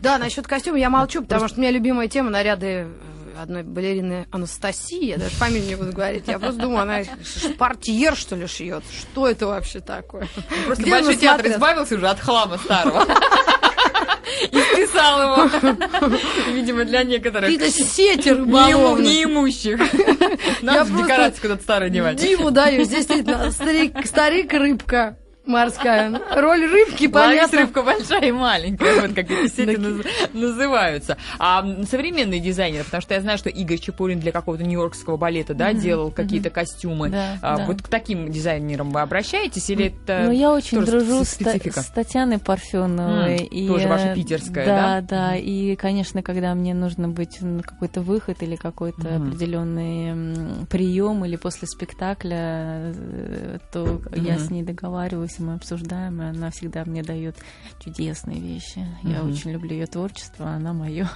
Да, 0.01 0.19
насчет 0.19 0.47
костюма 0.47 0.79
я 0.79 0.91
молчу, 0.91 1.23
потому 1.23 1.49
что 1.49 1.59
у 1.59 1.61
меня 1.61 1.71
любимая 1.71 2.09
тема 2.09 2.31
наряды 2.31 2.67
э, 2.67 2.89
одной 3.41 3.63
балерины 3.63 4.27
Анастасии. 4.31 5.05
Я 5.07 5.17
даже 5.19 5.35
фамилию 5.37 5.69
не 5.69 5.75
буду 5.77 5.93
говорить. 5.93 6.25
Я 6.27 6.39
просто 6.39 6.61
думаю, 6.61 6.83
она 6.83 6.99
портьер, 7.59 8.17
что 8.17 8.37
ли, 8.37 8.47
шьет. 8.47 8.85
Что 9.01 9.29
это 9.29 9.47
вообще 9.47 9.81
такое? 9.81 10.29
Просто 10.67 10.83
Где 10.83 10.91
большой 10.93 11.17
театр 11.17 11.47
избавился 11.49 11.95
уже 11.97 12.09
от 12.09 12.21
хлама 12.21 12.59
старого. 12.59 13.05
И 14.51 14.59
списал 14.61 15.23
его. 15.23 15.77
Видимо, 16.53 16.85
для 16.85 17.03
некоторых 17.05 17.51
Какие-то 17.51 17.71
сети 17.71 18.31
рыболовные. 18.31 19.07
неимущих. 19.19 19.79
Надо 20.63 20.85
просто 20.87 21.03
декорации 21.03 21.41
куда-то 21.41 21.63
старые 21.63 21.91
девать. 21.91 22.17
Диву 22.17 22.51
даю. 22.51 22.85
Здесь 22.85 23.07
действительно 23.07 23.51
старик, 23.53 23.95
старик-рыбка 24.07 25.19
морская. 25.47 26.11
Роль 26.35 26.65
рыбки, 26.67 27.03
Ловить 27.05 27.13
понятно. 27.13 27.59
рыбка 27.59 27.83
большая 27.83 28.29
и 28.29 28.33
маленькая, 28.33 29.01
вот 29.03 29.15
как 29.15 29.31
эти 29.31 29.49
сети 29.49 29.77
наз- 29.79 30.07
называются. 30.33 31.17
А 31.39 31.63
м, 31.63 31.85
современные 31.87 32.41
дизайнеры, 32.41 32.85
потому 32.85 33.01
что 33.03 33.15
я 33.15 33.21
знаю, 33.21 33.39
что 33.39 33.49
Игорь 33.51 33.79
Чепурин 33.79 34.21
для 34.21 34.33
какого-то 34.33 34.65
нью-йоркского 34.65 35.17
балета, 35.17 35.55
да, 35.55 35.73
делал 35.73 36.11
какие-то 36.11 36.51
костюмы. 36.51 37.11
Да, 37.11 37.39
А, 37.43 37.57
да. 37.59 37.67
Вот 37.67 37.83
к 37.83 37.89
таким 37.89 38.31
дизайнерам 38.31 38.91
вы 38.91 39.01
обращаетесь 39.01 39.69
или 39.71 39.87
это 39.87 40.23
Ну, 40.27 40.33
я 40.33 40.53
очень 40.53 40.85
дружу 40.85 41.21
специ- 41.21 41.25
с, 41.25 41.29
специфика? 41.31 41.83
с 41.83 41.87
Татьяной 41.87 42.39
Парфеновой. 42.39 43.37
М, 43.39 43.45
и, 43.45 43.69
тоже 43.69 43.89
ваша 43.89 44.07
э, 44.09 44.15
питерская, 44.15 44.67
да? 44.67 45.01
да? 45.01 45.01
Да, 45.01 45.37
И, 45.37 45.77
конечно, 45.77 46.23
когда 46.23 46.55
мне 46.55 46.75
нужно 46.75 47.09
быть 47.09 47.41
на 47.41 47.63
какой-то 47.63 48.01
выход 48.01 48.43
или 48.43 48.57
какой-то 48.57 49.03
Мгм. 49.09 49.29
определенный 49.29 50.67
прием 50.67 51.25
или 51.25 51.37
после 51.37 51.67
спектакля, 51.69 52.93
э, 52.95 53.59
то 53.73 54.01
я 54.15 54.35
Мгм. 54.35 54.39
с 54.45 54.51
ней 54.51 54.63
договариваюсь, 54.63 55.34
и 55.39 55.43
мы 55.43 55.55
обсуждаем, 55.55 56.21
и 56.23 56.27
она 56.27 56.51
всегда 56.51 56.85
мне 56.85 57.03
дает 57.03 57.37
чудесные 57.81 58.41
вещи. 58.41 58.87
Я 59.03 59.23
очень 59.23 59.53
люблю 59.53 59.73
ее 59.73 59.87
творчество, 59.87 60.49
она 60.49 60.73
мое. 60.73 61.09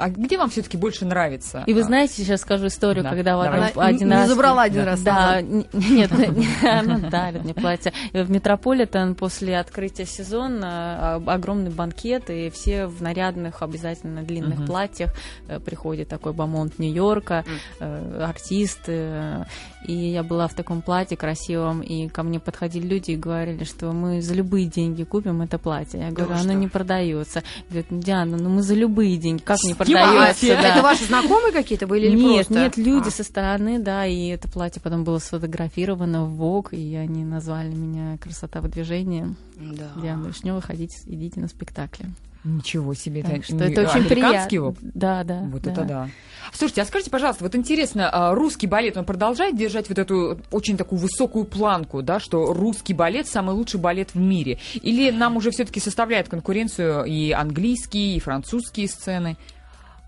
А 0.00 0.08
где 0.08 0.38
вам 0.38 0.48
все-таки 0.50 0.76
больше 0.76 1.04
нравится? 1.04 1.62
И 1.66 1.74
вы 1.74 1.80
А, 1.80 1.84
знаете, 1.84 2.14
сейчас 2.16 2.40
скажу 2.40 2.66
историю, 2.68 3.04
Да, 3.04 3.10
когда 3.10 3.32
давай. 3.32 3.48
Она 3.48 3.70
один 3.86 4.08
не 4.08 4.14
раз... 4.14 4.28
забрала 4.28 4.62
один 4.62 4.84
раз 4.84 5.00
Да, 5.02 5.14
назад. 5.42 5.42
н- 5.44 5.66
нет, 5.74 6.10
она 6.64 6.98
дарит 7.10 7.44
мне 7.44 7.54
платье. 7.54 7.92
В 8.12 8.30
Метрополитен 8.30 9.14
после 9.14 9.58
открытия 9.58 10.06
сезона 10.06 11.16
а, 11.16 11.22
огромный 11.26 11.70
банкет, 11.70 12.30
и 12.30 12.50
все 12.50 12.86
в 12.86 13.02
нарядных, 13.02 13.62
обязательно 13.62 14.22
длинных 14.22 14.64
платьях. 14.66 15.10
Э, 15.48 15.60
Приходит 15.60 16.08
такой 16.08 16.32
бомонд 16.32 16.78
Нью-Йорка, 16.78 17.44
э, 17.80 18.24
артисты. 18.26 18.92
э, 18.92 19.44
И 19.86 19.92
я 19.94 20.22
была 20.22 20.46
в 20.46 20.54
таком 20.54 20.82
платье 20.82 21.16
красивом, 21.16 21.80
и 21.80 22.08
ко 22.08 22.22
мне 22.22 22.38
подходили 22.40 22.86
люди 22.86 23.12
и 23.12 23.16
говорили, 23.16 23.64
что 23.64 23.92
мы 23.92 24.20
за 24.20 24.34
любые 24.34 24.66
деньги 24.66 25.04
купим 25.04 25.42
это 25.42 25.58
платье. 25.58 26.00
Я 26.00 26.10
говорю, 26.10 26.34
оно 26.40 26.52
не 26.52 26.68
продается. 26.68 27.42
Говорят, 27.68 27.86
Диана, 27.90 28.36
ну 28.36 28.48
мы 28.50 28.62
за 28.62 28.74
любые 28.74 29.16
деньги, 29.16 29.40
как 29.42 29.56
не 29.64 29.72
Снимайте. 29.72 29.84
Продается? 29.94 30.58
А 30.58 30.62
да?» 30.62 30.68
это 30.74 30.82
ваши 30.82 31.04
знакомые 31.04 31.52
какие-то 31.52 31.86
были 31.86 32.06
или 32.06 32.16
нет, 32.16 32.46
просто? 32.48 32.54
нет, 32.54 32.76
люди 32.76 33.08
А. 33.08 33.10
со 33.10 33.24
стороны, 33.24 33.78
да, 33.78 34.06
и 34.06 34.28
это 34.28 34.48
платье 34.48 34.80
потом 34.82 35.04
было 35.04 35.18
сфотографировано 35.18 36.24
в 36.24 36.36
ВОК, 36.36 36.72
и 36.72 36.94
они 36.96 37.24
назвали 37.24 37.74
меня 37.74 38.16
«Красота 38.18 38.60
в 38.60 38.68
движении». 38.68 39.34
Да. 39.56 39.90
Диана 40.00 40.26
Вишнева, 40.28 40.60
ходите, 40.60 40.96
идите 41.06 41.40
на 41.40 41.48
спектакли. 41.48 42.06
Ничего 42.42 42.94
себе, 42.94 43.22
Так 43.22 43.32
это, 43.34 43.44
что 43.44 43.54
не- 43.56 43.70
это 43.70 43.82
очень 43.82 44.00
американский 44.06 44.56
приятно. 44.56 44.68
опыт? 44.68 44.78
Да, 44.94 45.24
да. 45.24 45.40
Вот 45.52 45.66
это 45.66 45.84
да. 45.84 46.08
Слушайте, 46.54 46.80
а 46.80 46.84
скажите, 46.86 47.10
пожалуйста, 47.10 47.44
вот 47.44 47.54
интересно, 47.54 48.08
а, 48.10 48.34
русский 48.34 48.66
балет, 48.66 48.96
он 48.96 49.04
продолжает 49.04 49.58
держать 49.58 49.90
вот 49.90 49.98
эту 49.98 50.40
очень 50.50 50.78
такую 50.78 50.98
высокую 51.00 51.44
планку, 51.44 52.00
да, 52.00 52.18
что 52.18 52.54
русский 52.54 52.94
балет 52.94 53.28
самый 53.28 53.54
лучший 53.54 53.78
балет 53.78 54.14
в 54.14 54.18
мире? 54.18 54.58
Или 54.80 55.10
нам 55.10 55.36
уже 55.36 55.50
все-таки 55.50 55.80
составляет 55.80 56.30
конкуренцию 56.30 57.04
и 57.04 57.30
английские, 57.30 58.16
и 58.16 58.20
французские 58.20 58.88
сцены? 58.88 59.36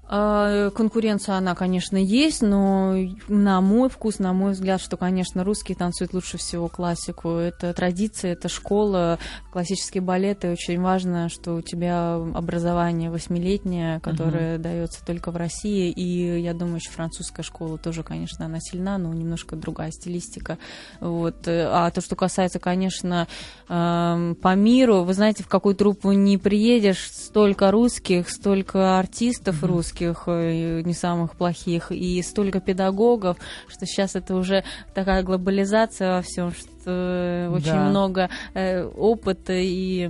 А, 0.05 0.71
Конкуренция, 0.71 1.37
она, 1.37 1.55
конечно, 1.55 1.97
есть, 1.97 2.43
но 2.43 2.95
на 3.29 3.61
мой 3.61 3.89
вкус, 3.89 4.19
на 4.19 4.33
мой 4.33 4.53
взгляд, 4.53 4.81
что, 4.81 4.97
конечно, 4.97 5.45
русские 5.45 5.77
танцуют 5.77 6.13
лучше 6.13 6.39
всего 6.39 6.69
классику. 6.69 7.31
Это 7.31 7.73
традиция, 7.73 8.33
это 8.33 8.49
школа, 8.49 9.19
классический 9.53 10.01
балет, 10.01 10.45
и 10.45 10.49
очень 10.49 10.81
важно, 10.81 11.29
что 11.29 11.55
у 11.55 11.63
тебя 11.63 12.17
образование 12.17 13.11
восьмилетнее, 13.11 14.01
которое 14.01 14.59
дается 14.59 15.05
только 15.05 15.31
в 15.31 15.37
России, 15.37 15.91
и 15.91 16.41
я 16.41 16.53
думаю, 16.53 16.81
что 16.81 16.93
французская 16.93 17.43
школа 17.43 17.79
тоже, 17.79 18.03
конечно, 18.03 18.45
она 18.45 18.59
сильна, 18.61 18.99
но 18.99 19.15
немножко 19.15 19.57
другая 19.57 19.93
стилистика. 19.93 20.59
Вот. 21.01 21.47
А 21.47 21.91
то, 21.91 22.01
что 22.01 22.17
касается, 22.17 22.59
конечно, 22.59 23.29
эм, 23.69 24.35
по 24.35 24.55
миру, 24.55 25.05
вы 25.05 25.15
знаете, 25.15 25.43
в 25.43 25.49
какую 25.49 25.75
труппу 25.75 26.13
не 26.13 26.39
приедешь, 26.39 27.11
столько 27.11 27.71
русских, 27.71 28.29
столько 28.29 28.99
артистов 28.99 29.63
русских, 29.63 30.02
э, 30.03 30.83
не 30.83 30.95
самых 30.95 31.37
плохих, 31.37 31.93
и 31.93 32.21
столько 32.23 32.61
педагогов, 32.61 33.37
что 33.69 33.87
сейчас 33.87 34.17
это 34.17 34.35
уже 34.37 34.65
такая 34.95 35.23
глобализация 35.23 36.17
во 36.17 36.23
всем, 36.23 36.53
что 36.53 37.51
очень 37.53 37.67
Да. 37.73 37.85
много 37.89 38.31
э, 38.55 38.85
опыта 38.85 39.53
и 39.55 40.09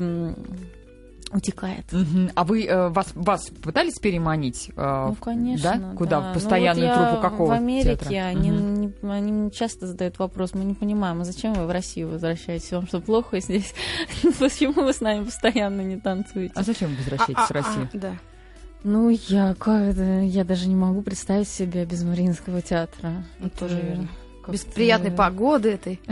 утекает. 1.34 1.90
Мгм. 1.92 2.30
А 2.34 2.44
вы 2.44 2.66
э, 2.66 2.88
вас, 2.90 3.06
вас 3.14 3.46
пытались 3.62 3.98
переманить? 3.98 4.70
э, 4.76 5.06
Ну, 5.08 5.14
конечно. 5.14 5.78
Да? 5.78 5.96
Куда? 5.96 6.20
да. 6.20 6.30
В 6.30 6.34
постоянную 6.34 6.88
ну, 6.88 6.94
вот 6.98 7.08
труппу 7.08 7.22
какого 7.22 7.48
В 7.48 7.52
Америке 7.52 7.96
театра? 7.96 8.26
они, 8.26 8.50
Мгм. 8.50 8.80
не- 8.80 8.92
они 9.10 9.32
мне 9.32 9.50
часто 9.50 9.86
задают 9.86 10.18
вопрос, 10.18 10.52
мы 10.52 10.64
не 10.64 10.74
понимаем, 10.74 11.22
а 11.22 11.24
зачем 11.24 11.54
вы 11.54 11.66
в 11.66 11.70
Россию 11.70 12.10
возвращаетесь? 12.10 12.70
Вам 12.72 12.86
что, 12.86 13.00
плохо 13.00 13.40
здесь? 13.40 13.72
Почему 14.38 14.74
вы 14.84 14.92
с 14.92 15.00
нами 15.00 15.24
постоянно 15.24 15.80
не 15.80 15.96
танцуете? 15.98 16.52
А 16.54 16.62
зачем 16.64 16.90
вы 16.90 16.96
возвращаетесь 16.96 17.34
А, 17.44 17.46
в 17.46 17.50
Россию? 17.50 17.88
а, 17.94 17.96
да. 17.96 18.12
Ну, 18.84 19.10
я, 19.10 19.54
как 19.54 19.82
это, 19.82 20.20
я 20.20 20.44
даже 20.44 20.68
не 20.68 20.74
могу 20.74 21.02
представить 21.02 21.48
себя 21.48 21.84
без 21.84 22.02
Мариинского 22.02 22.62
театра. 22.62 23.24
Ну, 23.38 23.46
Это 23.46 23.58
тоже 23.58 23.80
верно. 23.80 24.08
Как-то- 24.42 24.52
Без 24.52 24.60
приятной 24.64 25.10
погоды 25.10 25.70
этой. 25.70 26.00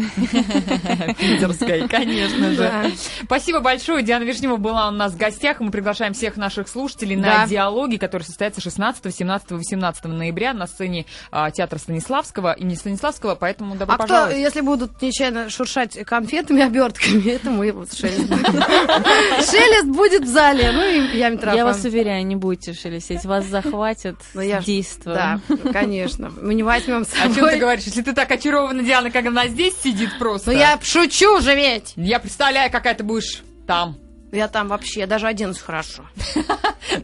Питерской, 1.19 1.89
конечно 1.89 2.51
же. 2.51 2.57
Да. 2.59 2.85
Спасибо 3.25 3.61
большое. 3.61 4.03
Диана 4.03 4.25
Вишнева 4.25 4.57
была 4.57 4.89
у 4.89 4.91
нас 4.93 5.13
в 5.13 5.17
гостях. 5.17 5.61
Мы 5.61 5.71
приглашаем 5.71 6.13
всех 6.15 6.37
наших 6.37 6.69
слушателей 6.69 7.17
на 7.17 7.47
диалоги, 7.47 7.97
которые 7.97 8.27
состоятся 8.27 8.61
16, 8.61 9.15
17, 9.15 9.51
18 9.51 10.05
ноября 10.05 10.55
на 10.55 10.67
сцене 10.67 11.07
а, 11.31 11.51
театра 11.51 11.79
Станиславского 11.79 12.53
и 12.53 12.65
не 12.65 12.77
Станиславского, 12.77 13.35
поэтому 13.35 13.75
добро 13.77 13.95
А 13.95 13.99
кто, 13.99 14.07
пожаловать. 14.07 14.37
если 14.39 14.61
будут 14.61 15.01
нечаянно 15.03 15.51
шуршать 15.51 15.99
конфетами, 16.05 16.63
обертками, 16.63 17.29
это 17.31 17.51
мы 17.51 17.73
вот 17.73 17.93
шелест. 17.93 18.29
будет. 18.29 18.41
Шелест 19.51 19.87
будет 19.87 20.23
в 20.25 20.29
зале, 20.29 20.71
ну 20.73 20.83
и 20.83 21.17
я. 21.19 21.31
Я 21.31 21.65
вас 21.65 21.85
уверяю, 21.85 22.27
не 22.27 22.37
будете 22.37 22.73
шелестеть, 22.75 23.25
вас 23.25 23.45
захватит 23.47 24.17
Ну, 24.35 24.41
я 24.41 24.61
ж- 24.61 24.65
действо. 24.65 25.15
Да, 25.15 25.41
конечно. 25.73 26.31
Мы 26.41 26.55
не 26.55 26.63
возьмем 26.63 27.05
с 27.05 27.13
О 27.15 27.25
чем 27.25 27.29
ты 27.35 27.41
собой. 27.41 27.59
говоришь? 27.59 27.85
Если 27.85 28.03
ты 28.03 28.13
так 28.21 28.31
очарована, 28.33 28.83
Диана, 28.83 29.11
как 29.11 29.25
она 29.27 29.49
здесь 29.49 29.75
сидит 29.81 30.11
просто. 30.19 30.53
Ну 30.53 30.59
я 30.59 30.79
шучу 30.83 31.41
же 31.41 31.55
ведь. 31.55 31.95
Я 31.97 32.21
представляю, 32.21 32.71
какая 32.71 32.95
ты 32.95 33.03
будешь 33.03 33.43
там. 33.67 33.97
Я 34.31 34.47
там 34.47 34.69
вообще 34.69 35.07
даже 35.07 35.27
оденусь 35.27 35.59
хорошо. 35.59 36.05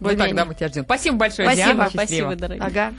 Вот 0.01 0.17
тогда 0.19 0.45
мы 0.45 0.55
тебя 0.55 0.69
ждем. 0.69 0.85
Спасибо 0.85 1.17
большое, 1.17 1.49
Спасибо. 1.49 1.67
Диана. 1.75 1.91
Спасибо, 1.91 2.07
Счастливо. 2.09 2.37
дорогие. 2.37 2.67
Ага. 2.67 2.95